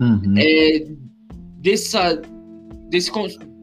[0.00, 0.34] uhum.
[0.36, 0.84] é,
[1.60, 2.20] dessa,
[2.90, 3.12] desse,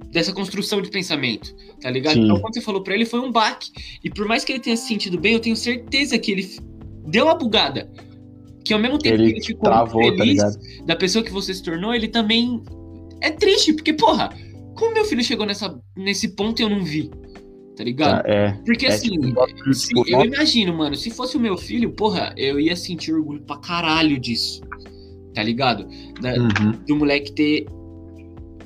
[0.09, 2.13] dessa construção de pensamento, tá ligado?
[2.13, 2.23] Sim.
[2.23, 3.71] Então, quando você falou pra ele, foi um baque.
[4.03, 6.49] E por mais que ele tenha se sentido bem, eu tenho certeza que ele
[7.07, 7.91] deu uma bugada.
[8.63, 10.51] Que ao mesmo tempo ele que ele ficou travou, tá feliz tá
[10.85, 12.63] da pessoa que você se tornou, ele também
[13.21, 14.29] é triste, porque, porra,
[14.75, 17.09] como meu filho chegou nessa, nesse ponto e eu não vi?
[17.75, 18.25] Tá ligado?
[18.25, 21.91] Ah, é, porque é assim, tipo, se, eu imagino, mano, se fosse o meu filho,
[21.91, 24.61] porra, eu ia sentir orgulho pra caralho disso.
[25.33, 25.87] Tá ligado?
[26.21, 26.71] Da, uhum.
[26.87, 27.65] Do moleque ter.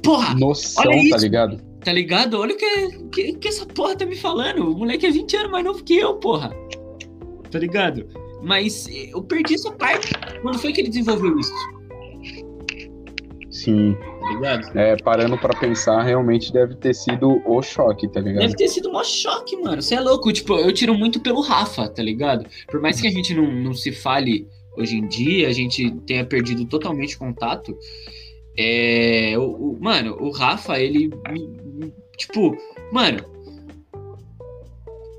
[0.03, 0.35] Porra!
[0.35, 1.57] Noção, olha tá isso, tá ligado?
[1.79, 2.33] Tá ligado?
[2.39, 4.69] Olha o que, que, que essa porra tá me falando.
[4.69, 6.53] O moleque é 20 anos mais novo que eu, porra.
[7.49, 8.05] Tá ligado?
[8.41, 10.13] Mas eu perdi essa parte.
[10.41, 11.53] Quando foi que ele desenvolveu isso?
[13.49, 13.97] Sim.
[14.29, 14.77] Ligado?
[14.77, 18.41] É, parando pra pensar, realmente deve ter sido o choque, tá ligado?
[18.41, 19.81] Deve ter sido um choque, mano.
[19.81, 20.31] Você é louco.
[20.31, 22.45] Tipo, eu tiro muito pelo Rafa, tá ligado?
[22.67, 26.25] Por mais que a gente não, não se fale hoje em dia, a gente tenha
[26.25, 27.75] perdido totalmente contato.
[28.57, 31.09] É, o, o mano, o Rafa, ele.
[32.17, 32.55] Tipo,
[32.91, 33.23] mano.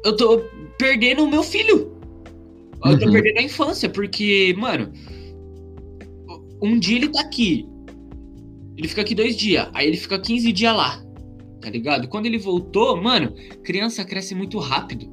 [0.05, 0.43] Eu tô
[0.79, 1.98] perdendo o meu filho.
[2.85, 3.13] Eu tô uhum.
[3.13, 4.93] perdendo a infância, porque, mano,
[6.63, 7.67] um dia ele tá aqui.
[8.77, 9.69] Ele fica aqui dois dias.
[9.75, 11.03] Aí ele fica 15 dias lá.
[11.61, 12.07] Tá ligado?
[12.09, 15.09] Quando ele voltou, mano, criança cresce muito rápido.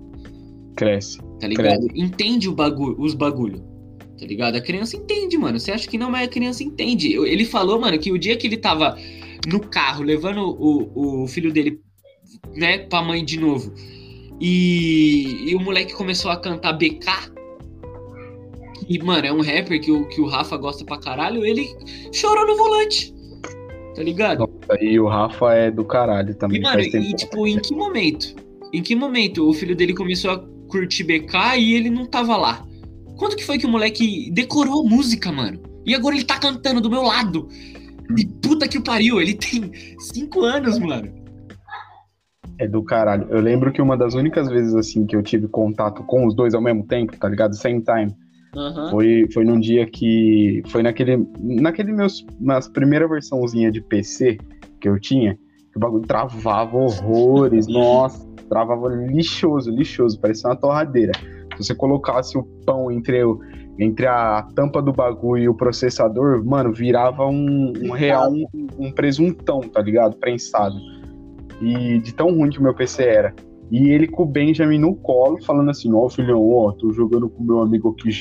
[0.75, 1.17] Cresce.
[1.39, 1.87] Tá ligado?
[1.87, 1.99] Cresce.
[1.99, 3.63] Entende o bagulho, os bagulho.
[4.19, 4.55] Tá ligado?
[4.55, 5.59] A criança entende, mano.
[5.59, 7.13] Você acha que não, mas a criança entende.
[7.13, 8.95] Ele falou, mano, que o dia que ele tava
[9.47, 11.81] no carro levando o, o filho dele,
[12.55, 13.73] né, pra mãe de novo.
[14.39, 17.34] E, e o moleque começou a cantar BK
[18.87, 21.67] e, mano, é um rapper que o, que o Rafa gosta pra caralho, ele
[22.11, 23.13] chorou no volante.
[23.95, 24.39] Tá ligado?
[24.39, 26.59] Nossa, e o Rafa é do caralho também.
[26.59, 28.35] E, mano, e tipo, em que momento?
[28.73, 32.65] Em que momento o filho dele começou a curtir BK e ele não tava lá?
[33.17, 35.61] Quando que foi que o moleque decorou a música, mano?
[35.85, 37.47] E agora ele tá cantando do meu lado.
[38.17, 41.09] E puta que pariu, ele tem cinco anos, mano.
[42.59, 43.27] É do caralho.
[43.29, 46.53] Eu lembro que uma das únicas vezes, assim, que eu tive contato com os dois
[46.53, 47.55] ao mesmo tempo, tá ligado?
[47.55, 48.13] Same time
[48.55, 48.89] Uhum.
[48.89, 50.63] Foi, foi num dia que.
[50.67, 51.27] Foi naquele.
[51.39, 52.25] Naquele meus.
[52.39, 54.37] Nas primeira versãozinha de PC
[54.79, 55.35] que eu tinha,
[55.71, 61.11] que o bagulho travava horrores, nossa, travava lixoso, lixoso, parecia uma torradeira.
[61.57, 63.39] Se você colocasse o pão entre, o,
[63.79, 68.47] entre a tampa do bagulho e o processador, mano, virava um, um real, um,
[68.77, 70.17] um presuntão, tá ligado?
[70.17, 70.75] Prensado.
[71.61, 73.33] E de tão ruim que o meu PC era.
[73.71, 77.29] E ele com o Benjamin no colo, falando assim: Ó, oh, filhão, ó, tô jogando
[77.29, 78.11] com meu amigo aqui,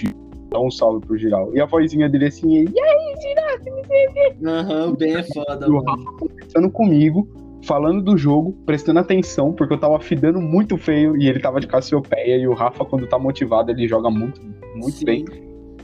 [0.54, 1.50] dá um salve pro Giral.
[1.52, 3.44] E a vozinha dele assim, e aí, Giral,
[4.46, 5.78] Aham, o Ben é foda, mano.
[5.78, 7.28] O Rafa conversando comigo,
[7.64, 11.66] falando do jogo, prestando atenção, porque eu tava fidando muito feio e ele tava de
[11.66, 12.36] Cassiopeia.
[12.36, 14.40] E o Rafa, quando tá motivado, ele joga muito,
[14.74, 15.04] muito Sim.
[15.04, 15.24] bem.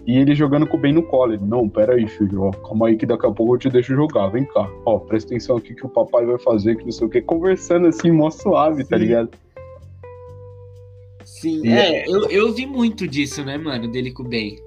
[0.07, 1.35] E ele jogando com o Ben no colo.
[1.35, 3.95] Ele, não, pera aí, filho, ó, calma aí que daqui a pouco eu te deixo
[3.95, 4.68] jogar, vem cá.
[4.87, 7.21] Ó, presta atenção aqui que o papai vai fazer, que não sei o que.
[7.21, 8.91] Conversando assim, mó suave, tá Sim.
[8.91, 9.31] tá ligado?
[11.41, 14.59] Sim, e é, eu, eu vi muito disso, né, mano, dele com o Ben.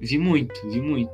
[0.00, 1.12] Vi muito, vi muito.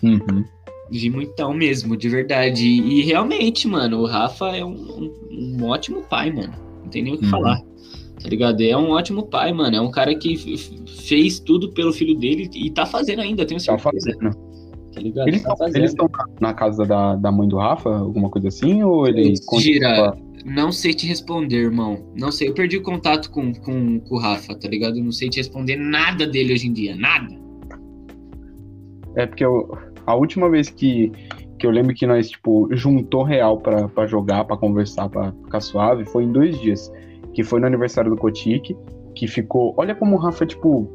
[0.00, 0.44] Uhum.
[0.88, 2.64] Vi muitão mesmo, de verdade.
[2.64, 6.52] E, e, realmente, mano, o Rafa é um, um, um, ótimo pai, mano.
[6.82, 7.30] Não tem nem o que uhum.
[7.30, 7.60] falar.
[8.22, 8.60] Tá ligado?
[8.60, 9.76] É um ótimo pai, mano.
[9.76, 13.76] É um cara que fez tudo pelo filho dele e tá fazendo ainda, tenho tá
[13.76, 14.12] certeza.
[14.12, 14.54] Tá fazendo.
[14.94, 15.28] Tá ligado?
[15.28, 16.08] Eles, tá estão
[16.40, 18.84] na casa da, da mãe do Rafa, alguma coisa assim?
[18.84, 22.04] Ou ele Gira, não sei te responder, irmão.
[22.14, 22.48] Não sei.
[22.48, 24.98] Eu perdi o contato com, com, com o Rafa, tá ligado?
[24.98, 26.94] Eu não sei te responder nada dele hoje em dia.
[26.94, 27.34] Nada.
[29.16, 29.76] É porque eu,
[30.06, 31.10] a última vez que,
[31.58, 36.04] que eu lembro que nós, tipo, juntou real para jogar, para conversar, para ficar suave,
[36.04, 36.92] foi em dois dias.
[37.32, 38.76] Que foi no aniversário do Kotik,
[39.14, 39.74] que ficou.
[39.78, 40.90] Olha como o Rafa, tipo,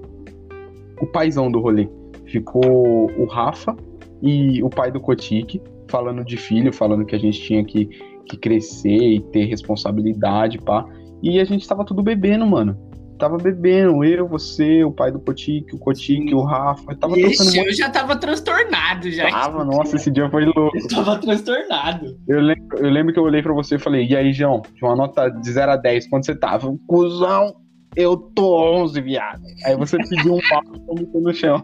[1.02, 1.90] o paizão do rolê.
[2.26, 3.76] Ficou o Rafa
[4.22, 7.90] e o pai do Kotik falando de filho, falando que a gente tinha que
[8.30, 10.86] que crescer e ter responsabilidade, pá.
[11.22, 12.78] E a gente tava tudo bebendo, mano.
[13.18, 16.96] Tava bebendo, eu, você, o pai do Cotique, o Cotique, o Rafa.
[16.96, 19.30] Tava Ixi, eu já tava transtornado, já.
[19.30, 20.72] Tava, nossa, esse dia foi louco.
[20.78, 22.18] Eu tava transtornado.
[22.26, 24.86] Eu lembro, eu lembro que eu olhei pra você e falei, e aí, João, de
[24.86, 26.74] uma nota de 0 a 10, quando você tava?
[26.88, 27.56] Cusão,
[27.96, 29.42] eu tô 11, viado.
[29.66, 31.64] Aí você pediu um papo e vomitou no chão.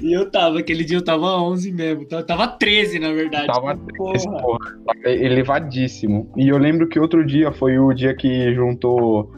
[0.00, 2.06] e eu tava, aquele dia eu tava 11 mesmo.
[2.06, 3.46] Tava 13, na verdade.
[3.46, 4.40] Tava 13, porra.
[4.40, 4.78] porra.
[5.04, 6.30] Elevadíssimo.
[6.36, 9.32] E eu lembro que outro dia foi o dia que juntou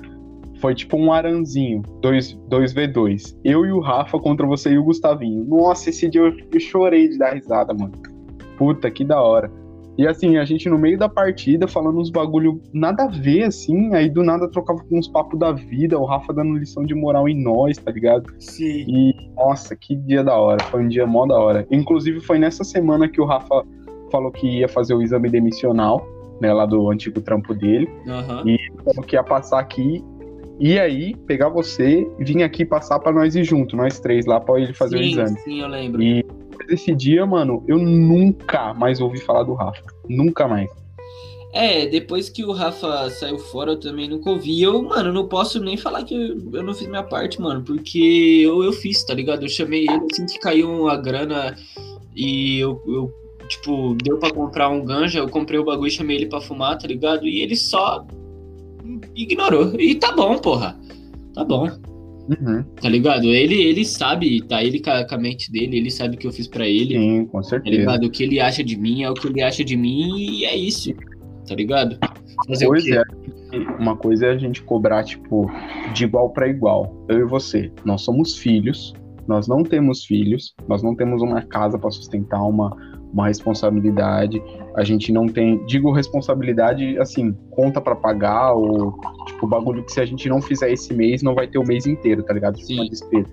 [0.60, 3.38] Foi tipo um aranzinho, 2v2.
[3.42, 5.44] Eu e o Rafa contra você e o Gustavinho.
[5.44, 7.94] Nossa, esse dia eu, eu chorei de dar risada, mano.
[8.58, 9.50] Puta, que da hora.
[10.00, 13.94] E assim, a gente no meio da partida falando uns bagulho nada a ver, assim,
[13.94, 17.28] aí do nada trocava com uns papos da vida, o Rafa dando lição de moral
[17.28, 18.32] em nós, tá ligado?
[18.38, 18.86] Sim.
[18.88, 21.66] E, nossa, que dia da hora, foi um dia mó da hora.
[21.70, 23.62] Inclusive, foi nessa semana que o Rafa
[24.10, 26.02] falou que ia fazer o exame demissional,
[26.40, 28.42] né, lá do antigo trampo dele, Aham.
[28.46, 30.02] e falou que ia passar aqui,
[30.58, 34.58] e aí pegar você vir aqui passar pra nós ir junto, nós três lá, pra
[34.58, 35.38] ele fazer o sim, exame.
[35.40, 36.02] sim, eu lembro.
[36.02, 36.24] E
[36.72, 39.82] esse dia, mano, eu nunca mais ouvi falar do Rafa.
[40.08, 40.68] Nunca mais.
[41.52, 44.62] É, depois que o Rafa saiu fora, eu também nunca ouvi.
[44.62, 48.62] Eu, mano, não posso nem falar que eu, não fiz minha parte, mano, porque eu,
[48.62, 49.42] eu fiz, tá ligado?
[49.42, 51.56] Eu chamei ele assim que caiu a grana
[52.14, 53.12] e eu, eu,
[53.48, 56.78] tipo, deu pra comprar um ganja, eu comprei o bagulho e chamei ele pra fumar,
[56.78, 57.26] tá ligado?
[57.26, 58.06] E ele só
[59.14, 59.74] ignorou.
[59.80, 60.78] E tá bom, porra.
[61.34, 61.68] Tá bom,
[62.30, 62.62] Uhum.
[62.80, 63.24] tá ligado?
[63.26, 64.62] Ele, ele sabe, tá?
[64.62, 66.94] Ele com a, mente dele, ele sabe o que eu fiz pra ele.
[66.96, 67.76] Sim, com Tá certeza.
[67.76, 68.04] ligado?
[68.04, 70.56] O que ele acha de mim é o que ele acha de mim e é
[70.56, 70.92] isso.
[71.48, 71.98] Tá ligado?
[72.46, 73.02] Fazer o Pois é,
[73.78, 75.50] uma coisa é a gente cobrar, tipo,
[75.92, 77.04] de igual pra igual.
[77.08, 78.94] Eu e você, nós somos filhos,
[79.26, 82.76] nós não temos filhos, nós não temos uma casa pra sustentar, uma,
[83.12, 84.42] uma responsabilidade.
[84.76, 88.94] A gente não tem, digo responsabilidade, assim, conta pra pagar, ou,
[89.26, 91.86] tipo, bagulho que se a gente não fizer esse mês, não vai ter o mês
[91.86, 92.58] inteiro, tá ligado?
[92.60, 92.74] Sim.
[92.74, 93.28] Uma despesa.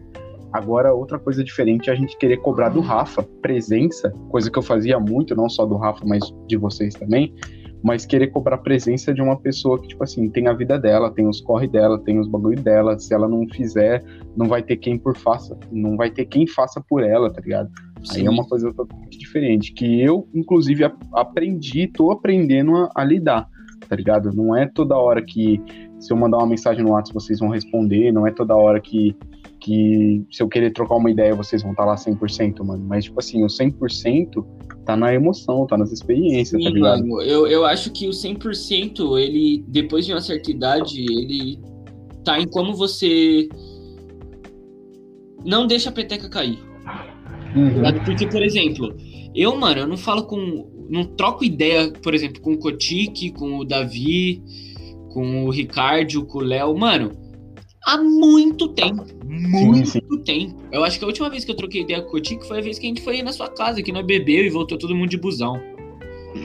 [0.51, 4.63] Agora, outra coisa diferente é a gente querer cobrar do Rafa presença, coisa que eu
[4.63, 7.33] fazia muito, não só do Rafa, mas de vocês também,
[7.83, 11.27] mas querer cobrar presença de uma pessoa que, tipo assim, tem a vida dela, tem
[11.27, 12.97] os corre dela, tem os bagulho dela.
[12.97, 14.03] Se ela não fizer,
[14.35, 17.69] não vai ter quem por faça, não vai ter quem faça por ela, tá ligado?
[18.11, 18.27] Aí Sim.
[18.27, 20.83] é uma coisa totalmente diferente, que eu, inclusive,
[21.13, 23.47] aprendi, tô aprendendo a, a lidar,
[23.87, 24.31] tá ligado?
[24.33, 25.61] Não é toda hora que,
[25.99, 29.15] se eu mandar uma mensagem no WhatsApp, vocês vão responder, não é toda hora que,
[29.59, 32.83] que se eu querer trocar uma ideia, vocês vão estar lá 100%, mano.
[32.87, 34.45] Mas, tipo assim, o 100%
[34.85, 36.99] tá na emoção, tá nas experiências, tá Sim, ligado?
[36.99, 41.59] mano, eu, eu acho que o 100%, ele, depois de uma certa idade, ele
[42.23, 43.49] tá em como você
[45.45, 46.59] não deixa a peteca cair.
[47.55, 47.81] Uhum.
[48.03, 48.95] Porque, por exemplo,
[49.35, 50.69] eu, mano, eu não falo com.
[50.89, 54.41] Não troco ideia, por exemplo, com o Kotik, com o Davi,
[55.09, 57.11] com o Ricardo, com o Léo, mano,
[57.85, 59.03] há muito tempo.
[59.25, 59.99] Muito sim.
[60.23, 60.55] tempo.
[60.71, 62.61] Eu acho que a última vez que eu troquei ideia com o Kotik foi a
[62.61, 65.09] vez que a gente foi na sua casa, que nós bebeu e voltou todo mundo
[65.09, 65.61] de busão.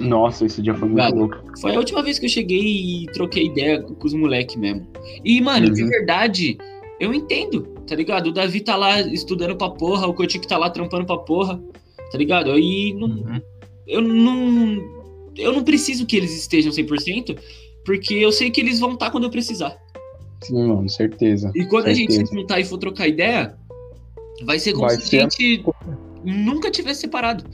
[0.01, 1.37] Nossa, esse dia foi muito louco.
[1.61, 4.87] Foi a última vez que eu cheguei e troquei ideia com os moleques mesmo.
[5.25, 5.89] E, mano, de Uhum.
[5.89, 6.57] verdade,
[6.99, 8.29] eu entendo, tá ligado?
[8.29, 11.61] O Davi tá lá estudando pra porra, o Kotik tá lá trampando pra porra,
[12.11, 12.57] tá ligado?
[12.59, 13.41] E não, Uhum.
[13.87, 15.03] eu não.
[15.37, 17.39] Eu não preciso que eles estejam 100%,
[17.87, 19.77] porque eu sei que eles vão estar quando eu precisar.
[20.43, 21.51] Sim, mano, certeza.
[21.55, 22.41] E quando a gente se Certeza.
[22.41, 23.55] juntar e for trocar ideia,
[24.45, 25.65] vai ser como Vai se ser a gente
[26.25, 27.45] nunca tivesse separado.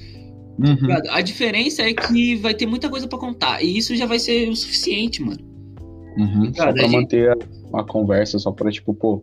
[0.58, 0.74] Uhum.
[0.74, 1.08] ligado?
[1.10, 3.62] A diferença é que vai ter muita coisa pra contar.
[3.62, 5.38] E isso já vai ser o suficiente, mano.
[6.16, 6.46] Uhum.
[6.46, 9.22] Só Cara, pra a gente- manter a, a conversa, só pra, tipo, pô,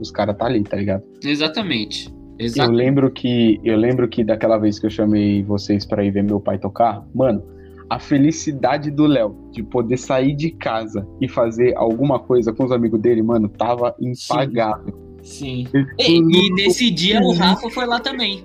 [0.00, 1.02] os caras tá ali, tá ligado?
[1.24, 2.12] Exatamente.
[2.56, 6.22] Eu lembro que eu lembro que daquela vez que eu chamei vocês pra ir ver
[6.22, 7.42] meu pai tocar, mano,
[7.90, 12.70] a felicidade do Léo de poder sair de casa e fazer alguma coisa com os
[12.70, 14.94] amigos dele, mano, tava impagável.
[15.22, 15.66] Sim.
[15.98, 18.44] Ele E, e nesse dia o Rafa foi lá também.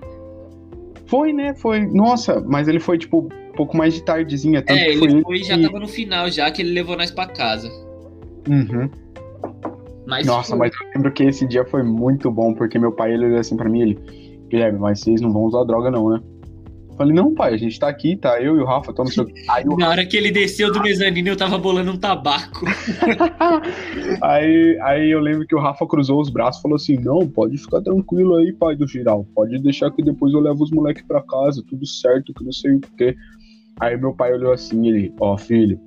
[1.06, 1.54] Foi, né?
[1.56, 1.82] Foi.
[1.86, 4.62] Nossa, mas ele foi, tipo, um pouco mais de tardezinha.
[4.64, 7.12] Tanto é, ele foi foi, já que- tava no final, já que ele levou nós
[7.12, 7.70] pra casa.
[8.49, 8.89] Uhum.
[10.06, 10.60] Mas Nossa, foi.
[10.60, 13.56] mas eu lembro que esse dia foi muito bom, porque meu pai ele olhou assim
[13.56, 13.99] pra mim, ele,
[14.49, 16.20] Guilherme, mas vocês não vão usar droga não, né?
[16.89, 19.10] Eu falei, não, pai, a gente tá aqui, tá eu e o Rafa, tô no
[19.10, 19.26] seu...
[19.49, 22.66] Aí, o- Na hora que ele desceu do mezanino, eu tava bolando um tabaco.
[24.22, 27.58] aí, aí eu lembro que o Rafa cruzou os braços e falou assim, não, pode
[27.58, 31.22] ficar tranquilo aí, pai do geral, pode deixar que depois eu levo os moleques pra
[31.22, 33.16] casa, tudo certo, que não sei o quê.
[33.80, 35.80] Aí meu pai olhou assim, ele, ó, filho,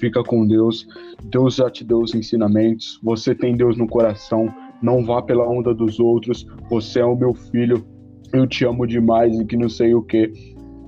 [0.00, 0.88] fica com Deus,
[1.24, 4.48] Deus já te deu os ensinamentos, você tem Deus no coração,
[4.82, 7.84] não vá pela onda dos outros, você é o meu filho,
[8.32, 10.32] eu te amo demais e que não sei o quê.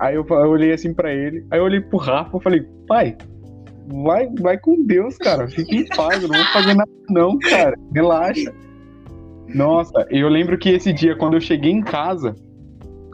[0.00, 3.16] Aí eu, eu olhei assim pra ele, aí eu olhei pro Rafa e falei, pai,
[4.02, 7.76] vai, vai com Deus, cara, fica em paz, eu não vou fazer nada não, cara,
[7.94, 8.52] relaxa.
[9.54, 12.34] Nossa, eu lembro que esse dia, quando eu cheguei em casa,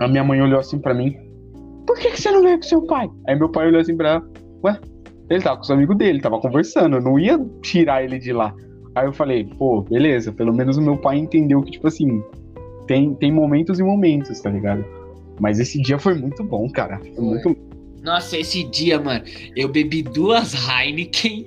[0.01, 1.17] a minha mãe olhou assim pra mim,
[1.87, 3.09] por que, que você não veio com seu pai?
[3.27, 4.31] Aí meu pai olhou assim pra ela,
[4.65, 4.79] ué,
[5.31, 8.55] ele tava com os amigos dele, tava conversando, eu não ia tirar ele de lá.
[8.95, 12.23] Aí eu falei, pô, beleza, pelo menos o meu pai entendeu que, tipo assim,
[12.87, 14.85] tem, tem momentos e momentos, tá ligado?
[15.39, 17.01] Mas esse dia foi muito bom, cara.
[17.15, 17.57] Foi muito.
[18.03, 19.25] Nossa, esse dia, mano,
[19.55, 21.45] eu bebi duas Heineken.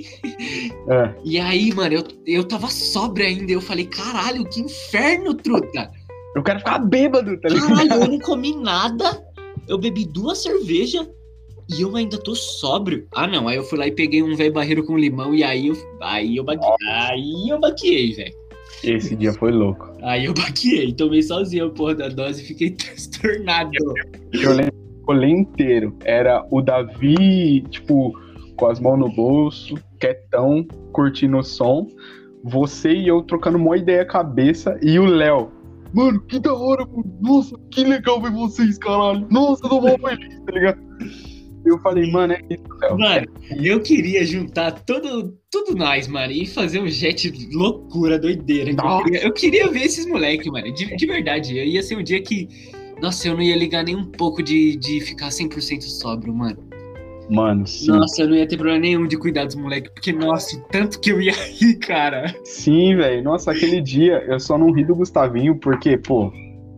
[0.88, 1.14] É.
[1.24, 3.52] E aí, mano, eu, eu tava sóbrio ainda.
[3.52, 5.92] Eu falei, caralho, que inferno, truta.
[6.36, 7.68] Eu quero ficar bêbado, tá ligado?
[7.68, 9.26] Caralho, eu não comi nada.
[9.68, 11.08] Eu bebi duas cervejas
[11.74, 13.08] e eu ainda tô sóbrio.
[13.14, 13.48] Ah, não.
[13.48, 16.38] Aí eu fui lá e peguei um velho barreiro com limão e aí eu, aí
[16.38, 18.42] eu, baquei, aí eu baqueei, velho.
[18.84, 19.92] Esse dia foi louco.
[20.02, 20.94] Aí eu baqueei.
[20.94, 23.72] Tomei sozinho a porra da dose e fiquei transtornado.
[24.34, 24.74] Eu lembro
[25.08, 25.96] o inteiro.
[26.04, 28.14] Era o Davi, tipo,
[28.56, 31.88] com as mãos no bolso, quietão, curtindo o som.
[32.44, 34.78] Você e eu trocando uma ideia cabeça.
[34.82, 35.52] E o Léo.
[35.94, 37.06] Mano, que da hora, mano.
[37.22, 39.28] Nossa, que legal ver vocês, caralho.
[39.30, 40.80] Nossa, eu tô mal feliz, tá ligado?
[41.66, 42.98] Eu falei, mano, é isso, Léo.
[42.98, 43.28] Mano,
[43.62, 48.72] eu queria juntar todo, tudo nós, mano, e fazer um jet loucura, doideira.
[48.72, 50.74] Eu queria, eu queria ver esses moleques, mano.
[50.74, 51.58] De, de verdade.
[51.58, 52.48] Eu ia ser um dia que.
[53.02, 56.58] Nossa, eu não ia ligar nem um pouco de, de ficar 100% sóbrio, mano.
[57.32, 57.88] Mano, sim.
[57.88, 61.12] Nossa, eu não ia ter problema nenhum de cuidar dos moleques, porque, nossa, tanto que
[61.12, 62.36] eu ia rir, cara.
[62.44, 63.24] Sim, velho.
[63.24, 66.32] Nossa, aquele dia eu só não ri do Gustavinho porque, pô,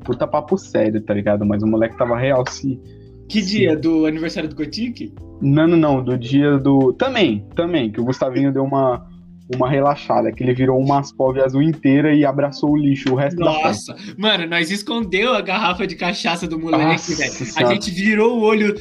[0.05, 1.43] puta papo sério, tá ligado?
[1.43, 2.79] Mas o moleque tava real se.
[3.27, 3.75] Que dia?
[3.75, 5.13] Do aniversário do Kotik?
[5.41, 6.03] Não, não, não.
[6.03, 6.93] Do dia do.
[6.93, 9.05] Também, também, que o Gustavinho deu uma,
[9.53, 13.37] uma relaxada, que ele virou uma Ascov azul inteira e abraçou o lixo o resto
[13.37, 13.93] da festa.
[13.93, 17.67] Nossa, mano, nós escondeu a garrafa de cachaça do moleque, Nossa velho.
[17.67, 18.75] A gente virou o olho.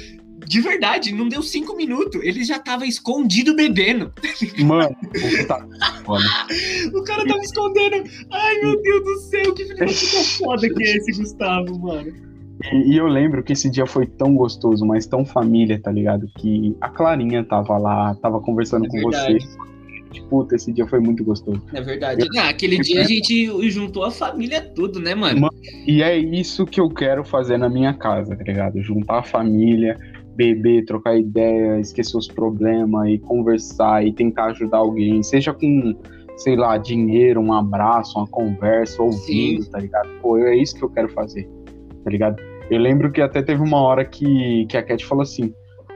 [0.45, 2.21] De verdade, não deu cinco minutos.
[2.23, 4.13] Ele já tava escondido bebendo.
[4.59, 5.79] Mano, o Gustavinho.
[6.07, 6.29] Olha,
[6.93, 8.05] O cara tava escondendo.
[8.31, 9.95] Ai, meu Deus do céu, que filho da puta
[10.39, 12.32] foda que é esse Gustavo, mano.
[12.71, 16.29] E, e eu lembro que esse dia foi tão gostoso, mas tão família, tá ligado?
[16.39, 19.39] Que a Clarinha tava lá, tava conversando É com verdade.
[19.41, 19.73] você.
[20.29, 21.63] Puta, esse dia foi muito gostoso.
[21.73, 22.27] É verdade.
[22.39, 25.49] Ah, aquele dia a gente juntou a família tudo, né, mano?
[25.87, 28.83] E é isso que eu quero fazer na minha casa, tá ligado?
[28.83, 29.97] Juntar a família,
[30.37, 35.95] beber, trocar ideia, esquecer os problemas e conversar e tentar ajudar alguém, seja com,
[36.37, 40.09] sei lá, dinheiro, um abraço, uma conversa, ouvindo, tá ligado?
[40.21, 41.49] Pô, é isso que eu quero fazer,
[42.05, 42.37] tá ligado?
[42.73, 45.53] Eu lembro que até teve uma hora que, que a Cat falou assim.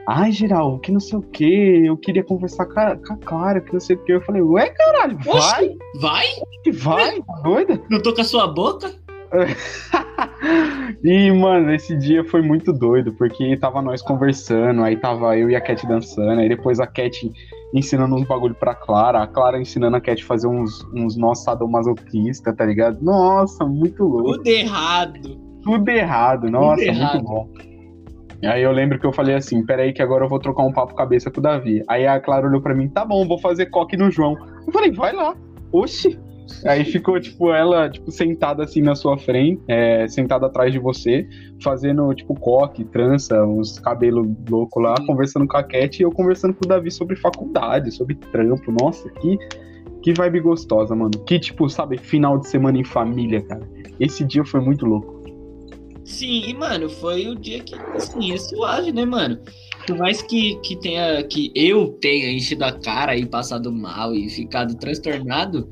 [0.07, 3.59] Ai, Geral, que não sei o que, eu queria conversar com a, com a Clara,
[3.59, 4.11] que não sei o que.
[4.11, 6.25] Eu falei, ué, caralho, vai, Oxi, vai?
[6.73, 7.81] vai, tá doida?
[7.89, 8.93] Não tô com a sua boca?
[11.03, 15.55] e, mano, esse dia foi muito doido, porque tava nós conversando, aí tava eu e
[15.55, 17.29] a Cat dançando, aí depois a Cat
[17.73, 22.53] ensinando uns bagulho pra Clara, a Clara ensinando a Cat fazer uns, uns nós sadomasoquista,
[22.53, 23.01] tá ligado?
[23.01, 24.33] Nossa, muito louco.
[24.33, 25.46] Tudo errado.
[25.67, 27.15] Tudo errado, nossa, errado.
[27.15, 27.49] muito bom.
[28.45, 30.95] Aí eu lembro que eu falei assim, peraí que agora eu vou trocar um papo
[30.95, 31.83] cabeça com o Davi.
[31.89, 34.37] Aí a Clara olhou pra mim, tá bom, vou fazer coque no João.
[34.65, 35.35] Eu falei, vai lá.
[35.73, 36.17] Oxi.
[36.65, 41.27] Aí ficou, tipo, ela, tipo, sentada assim na sua frente, é, sentada atrás de você,
[41.61, 46.53] fazendo, tipo, coque, trança, uns cabelos loucos lá, conversando com a Cat e eu conversando
[46.53, 48.71] com o Davi sobre faculdade, sobre trampo.
[48.81, 49.37] Nossa, que,
[50.01, 51.11] que vibe gostosa, mano.
[51.25, 53.67] Que, tipo, sabe, final de semana em família, cara.
[53.99, 55.16] Esse dia foi muito louco.
[56.07, 59.37] Sim, e mano, foi o dia que, assim, é suave, né, mano?
[59.85, 64.29] Por mais que, que tenha, que eu tenha enchido a cara e passado mal e
[64.29, 65.69] ficado transtornado,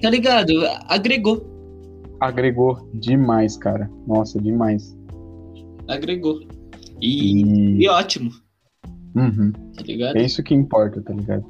[0.00, 0.52] tá ligado?
[0.88, 1.48] Agregou,
[2.20, 3.90] Agregou demais, cara.
[4.06, 4.96] Nossa, demais.
[5.88, 6.38] agregou.
[7.00, 7.82] E, E.
[7.84, 8.30] e ótimo,
[9.16, 9.50] Uhum.
[9.76, 10.16] tá ligado?
[10.16, 11.44] É isso que importa, tá ligado?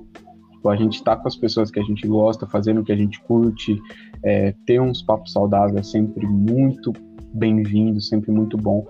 [0.52, 2.96] Tipo, a gente tá com as pessoas que a gente gosta, fazendo o que a
[2.96, 3.78] gente curte,
[4.24, 6.92] é, ter uns papos saudáveis é sempre muito
[7.32, 8.86] bem-vindo, sempre muito bom.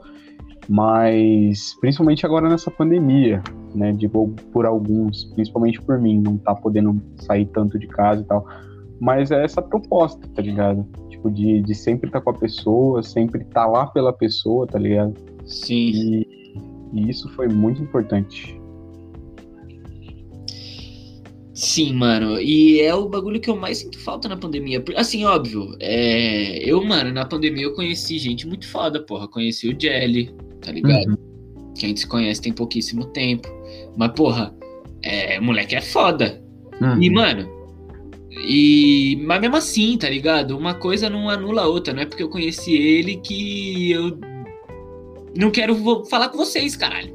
[0.69, 3.43] Mas, principalmente agora nessa pandemia,
[3.75, 3.93] né?
[3.93, 8.47] Digo por alguns, principalmente por mim, não tá podendo sair tanto de casa e tal.
[9.01, 10.87] Mas é essa proposta, tá ligado?
[11.09, 15.15] Tipo, de, de sempre estar com a pessoa, sempre estar lá pela pessoa, tá ligado?
[15.45, 15.91] Sim.
[15.95, 16.29] E,
[16.93, 18.60] e isso foi muito importante.
[21.61, 22.41] Sim, mano.
[22.41, 24.83] E é o bagulho que eu mais sinto falta na pandemia.
[24.97, 26.59] Assim, óbvio, é...
[26.65, 29.29] eu, mano, na pandemia eu conheci gente muito foda, porra.
[29.29, 31.19] Conheci o Jelly, tá ligado?
[31.77, 33.47] Que a gente se conhece tem pouquíssimo tempo.
[33.95, 34.57] Mas, porra,
[35.03, 35.39] é...
[35.39, 36.43] moleque é foda.
[36.81, 37.03] Uhum.
[37.03, 37.47] E, mano,
[38.33, 39.19] e.
[39.23, 40.57] Mas mesmo assim, tá ligado?
[40.57, 41.93] Uma coisa não anula a outra.
[41.93, 44.19] Não é porque eu conheci ele que eu
[45.37, 47.15] não quero falar com vocês, caralho.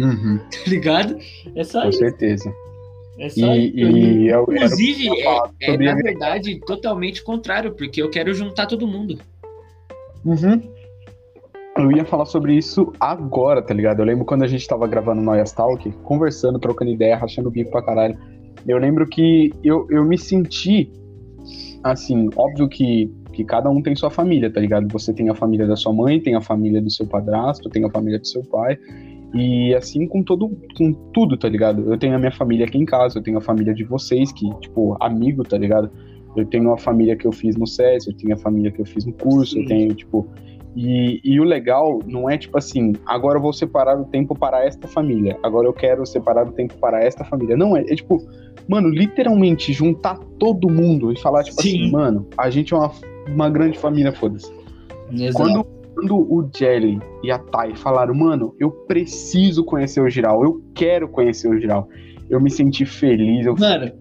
[0.00, 1.18] Uhum, Tá ligado?
[1.54, 1.98] É só com isso.
[1.98, 2.50] certeza.
[3.18, 3.96] É só E, isso.
[3.96, 8.08] e eu, Inclusive, eu ia falar é, é, na a- verdade totalmente contrário, porque eu
[8.10, 9.18] quero juntar todo mundo.
[10.24, 10.62] Uhum.
[11.76, 14.00] Eu ia falar sobre isso agora, tá ligado?
[14.00, 17.52] Eu lembro quando a gente tava gravando o Noia Talk, conversando, trocando ideia, rachando o
[17.52, 18.16] bico pra caralho.
[18.68, 20.90] Eu lembro que eu, eu me senti,
[21.82, 24.86] assim, óbvio que, que cada um tem sua família, tá ligado?
[24.92, 27.90] Você tem a família da sua mãe, tem a família do seu padrasto, tem a
[27.90, 28.78] família do seu pai.
[29.34, 31.90] E assim com todo, com tudo, tá ligado?
[31.90, 34.48] Eu tenho a minha família aqui em casa, eu tenho a família de vocês, que,
[34.60, 35.90] tipo, amigo, tá ligado?
[36.36, 38.86] Eu tenho a família que eu fiz no SES, eu tenho a família que eu
[38.86, 39.62] fiz no curso, Sim.
[39.62, 40.28] eu tenho, tipo.
[40.74, 44.64] E, e o legal não é tipo assim, agora eu vou separar o tempo para
[44.64, 47.56] esta família, agora eu quero separar o tempo para esta família.
[47.56, 48.26] Não, é, é tipo,
[48.66, 51.82] mano, literalmente juntar todo mundo e falar, tipo assim, Sim.
[51.82, 52.90] assim, mano, a gente é uma,
[53.28, 54.50] uma grande família, foda-se.
[55.34, 55.66] Quando,
[56.02, 61.08] quando o Jelly e a Tai falaram, mano, eu preciso conhecer o Giral, eu quero
[61.08, 61.88] conhecer o Giral,
[62.28, 63.92] eu me senti feliz, eu mano,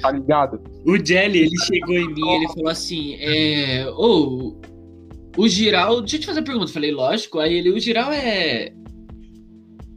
[0.00, 0.60] tá ligado?
[0.84, 4.56] O Jelly, ele chegou em mim ele falou assim, é, ô,
[5.36, 7.78] oh, o Giral, deixa eu te fazer uma pergunta, eu falei, lógico, aí ele, o
[7.78, 8.72] Giral é,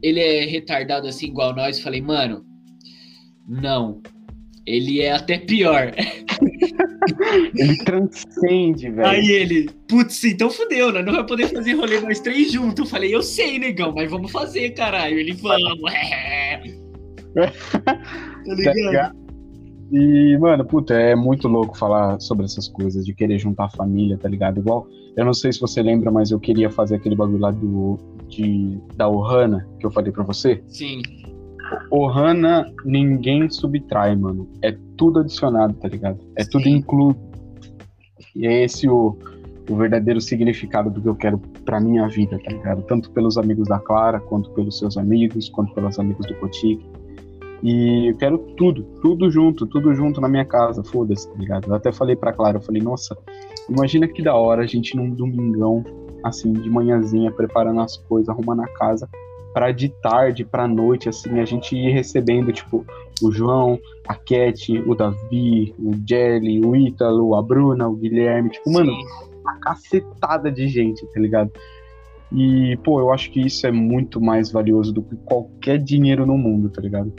[0.00, 2.44] ele é retardado assim, igual nós, eu falei, mano,
[3.48, 4.00] não,
[4.64, 5.92] ele é até pior.
[7.54, 9.08] ele transcende, velho.
[9.08, 11.02] Aí ele, putz, então fudeu, né?
[11.02, 12.78] Não vai poder fazer rolê nós três juntos.
[12.78, 15.18] Eu falei, eu sei, negão, mas vamos fazer, caralho.
[15.18, 16.60] Ele, vamos, é.
[17.34, 19.20] tá ligado?
[19.92, 24.16] E, mano, puta, é muito louco falar sobre essas coisas, de querer juntar a família,
[24.16, 24.60] tá ligado?
[24.60, 24.86] Igual,
[25.16, 27.98] eu não sei se você lembra, mas eu queria fazer aquele bagulho lá do,
[28.28, 30.62] de, da Ohana, que eu falei pra você.
[30.68, 31.02] Sim.
[31.90, 34.48] Ohana, ninguém subtrai, mano.
[34.62, 36.18] É tudo adicionado, tá ligado?
[36.36, 36.50] É Sim.
[36.50, 37.20] tudo incluído.
[38.34, 39.16] E é esse o,
[39.68, 42.82] o verdadeiro significado do que eu quero pra minha vida, tá ligado?
[42.82, 46.84] Tanto pelos amigos da Clara, quanto pelos seus amigos, quanto pelos amigos do Cotique
[47.62, 51.68] e eu quero tudo, tudo junto, tudo junto na minha casa, foda-se, tá ligado?
[51.68, 53.16] Eu até falei pra Clara, eu falei, nossa,
[53.68, 55.84] imagina que da hora a gente num domingão,
[56.24, 59.08] assim, de manhãzinha, preparando as coisas, arrumando a casa,
[59.52, 62.84] para de tarde, pra noite, assim, a gente ir recebendo, tipo,
[63.22, 68.68] o João, a Cat, o Davi, o Jelly, o Ítalo, a Bruna, o Guilherme, tipo,
[68.68, 68.74] Sim.
[68.74, 68.92] mano,
[69.40, 71.50] uma cacetada de gente, tá ligado?
[72.32, 76.38] E, pô, eu acho que isso é muito mais valioso do que qualquer dinheiro no
[76.38, 77.12] mundo, tá ligado?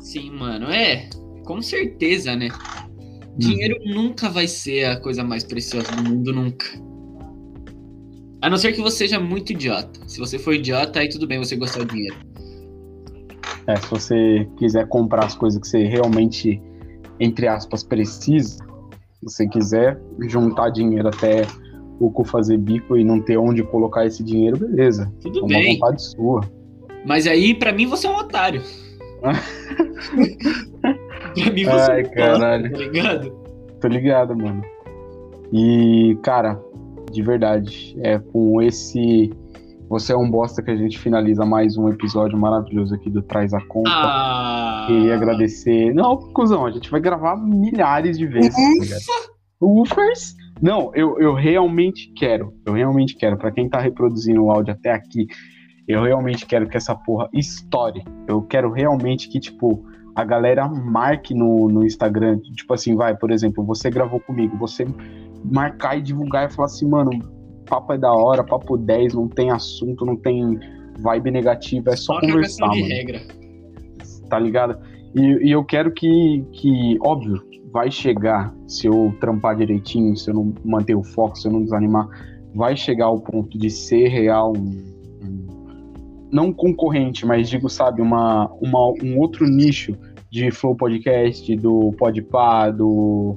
[0.00, 0.66] Sim, mano.
[0.70, 1.08] É,
[1.44, 2.48] com certeza, né?
[3.36, 3.94] Dinheiro hum.
[3.94, 6.66] nunca vai ser a coisa mais preciosa do mundo, nunca.
[8.42, 10.00] A não ser que você seja muito idiota.
[10.08, 12.16] Se você for idiota, aí tudo bem você gostar de dinheiro.
[13.68, 16.60] É, se você quiser comprar as coisas que você realmente,
[17.20, 19.96] entre aspas, precisa, se você quiser
[20.28, 21.46] juntar dinheiro até
[22.00, 25.08] o cu fazer bico e não ter onde colocar esse dinheiro, beleza.
[25.20, 25.78] Tudo é uma bem.
[25.78, 26.40] vontade sua.
[27.06, 28.60] Mas aí, para mim, você é um otário.
[29.22, 29.34] pra
[31.52, 32.72] mim você Ai, caralho.
[32.72, 33.30] tá ligado?
[33.80, 34.62] Tô ligado, mano.
[35.52, 36.60] E, cara,
[37.12, 39.32] de verdade, é com esse.
[39.88, 43.52] Você é um bosta que a gente finaliza mais um episódio maravilhoso aqui do Traz
[43.52, 43.90] a Conta.
[43.92, 44.86] Ah.
[44.86, 45.94] Queria agradecer.
[45.94, 48.54] Não, cuzão, a gente vai gravar milhares de vezes.
[49.06, 49.12] Tá
[49.60, 50.34] Ufers?
[50.62, 52.54] Não, eu, eu realmente quero.
[52.64, 53.36] Eu realmente quero.
[53.36, 55.26] Para quem tá reproduzindo o áudio até aqui,
[55.86, 58.02] eu realmente quero que essa porra estoure.
[58.26, 59.84] Eu quero realmente que, tipo,
[60.14, 62.38] a galera marque no, no Instagram.
[62.54, 64.86] Tipo assim, vai, por exemplo, você gravou comigo, você
[65.44, 67.10] marcar e divulgar e falar assim, mano,
[67.66, 70.58] papo é da hora, papo 10, não tem assunto, não tem
[70.98, 72.86] vibe negativa, é só, só conversar, mano.
[72.86, 73.20] Regra.
[74.28, 74.78] Tá ligado?
[75.14, 80.34] E, e, eu quero que, que, óbvio, vai chegar, se eu trampar direitinho, se eu
[80.34, 82.08] não manter o foco, se eu não desanimar,
[82.54, 84.92] vai chegar ao ponto de ser real um
[86.32, 89.94] não concorrente, mas digo, sabe, uma, uma, um outro nicho
[90.30, 93.36] de Flow Podcast, do Podpah, do,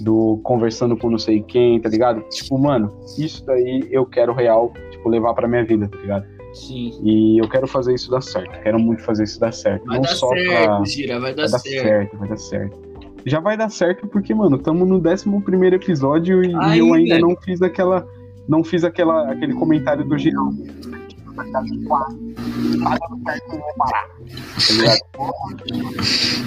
[0.00, 2.20] do Conversando com não sei quem, tá ligado?
[2.28, 6.26] Tipo, mano, isso daí eu quero real, tipo, levar pra minha vida, tá ligado?
[6.54, 6.90] Sim.
[7.02, 8.60] E eu quero fazer isso dar certo.
[8.62, 9.84] Quero muito fazer isso dar certo.
[9.84, 10.84] Vai não dar só certo, pra...
[10.84, 11.82] Gira, vai dar, vai dar certo.
[11.82, 12.16] certo.
[12.16, 12.86] Vai dar certo.
[13.26, 17.36] Já vai dar certo porque, mano, estamos no 11 primeiro episódio e, eu ainda não
[17.36, 18.06] fiz aquela.
[18.48, 20.52] Não fiz aquela, aquele comentário do Girão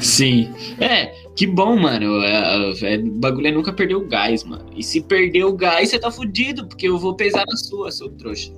[0.02, 0.50] Sim.
[0.80, 2.22] É, que bom, mano.
[2.22, 4.66] É, é, o bagulho é nunca perder o gás, mano.
[4.76, 8.10] E se perder o gás, você tá fudido, porque eu vou pesar na sua, seu
[8.10, 8.52] trouxa.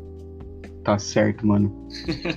[0.84, 1.72] Tá certo, mano.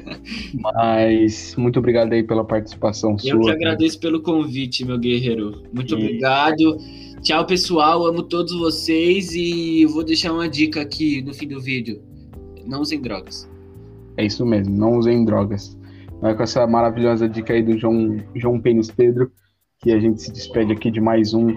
[0.60, 3.30] Mas muito obrigado aí pela participação eu sua.
[3.30, 5.62] Eu que agradeço pelo convite, meu guerreiro.
[5.72, 5.96] Muito e...
[5.96, 6.76] obrigado.
[7.22, 8.06] Tchau, pessoal.
[8.06, 12.02] Amo todos vocês e vou deixar uma dica aqui no fim do vídeo.
[12.66, 13.48] Não usem drogas.
[14.18, 15.74] É isso mesmo, não usem drogas.
[16.22, 19.32] É com essa maravilhosa dica aí do João, João Pênis Pedro
[19.84, 21.54] que a gente se despede aqui de mais um.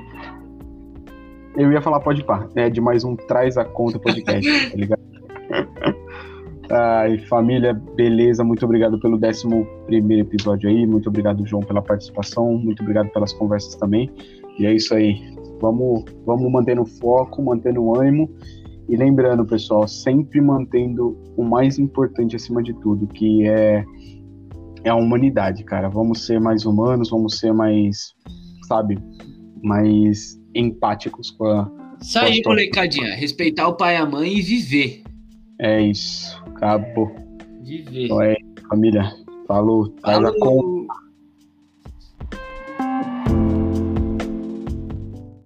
[1.56, 2.70] Eu ia falar pode par, né?
[2.70, 5.02] De mais um Traz a Conta podcast, tá ligado?
[6.70, 8.44] Ai, família, beleza.
[8.44, 9.48] Muito obrigado pelo 11
[10.20, 10.86] episódio aí.
[10.86, 12.58] Muito obrigado, João, pela participação.
[12.58, 14.12] Muito obrigado pelas conversas também.
[14.60, 15.22] E é isso aí.
[15.62, 18.30] Vamos, vamos manter no foco, mantendo o ânimo
[18.90, 23.86] E lembrando, pessoal, sempre mantendo o mais importante acima de tudo, que é,
[24.84, 25.90] é a humanidade, cara.
[25.90, 28.14] Vamos ser mais humanos, vamos ser mais,
[28.68, 28.98] sabe,
[29.64, 31.72] mais empáticos com a.
[32.02, 33.16] Isso aí, molecadinha.
[33.16, 35.04] Respeitar o pai e a mãe e viver.
[35.60, 36.41] É isso.
[36.48, 37.16] Acabou.
[37.64, 38.06] Viver.
[38.06, 38.36] Então é,
[38.70, 39.12] família.
[39.48, 39.94] Falou.
[40.04, 41.07] A conta.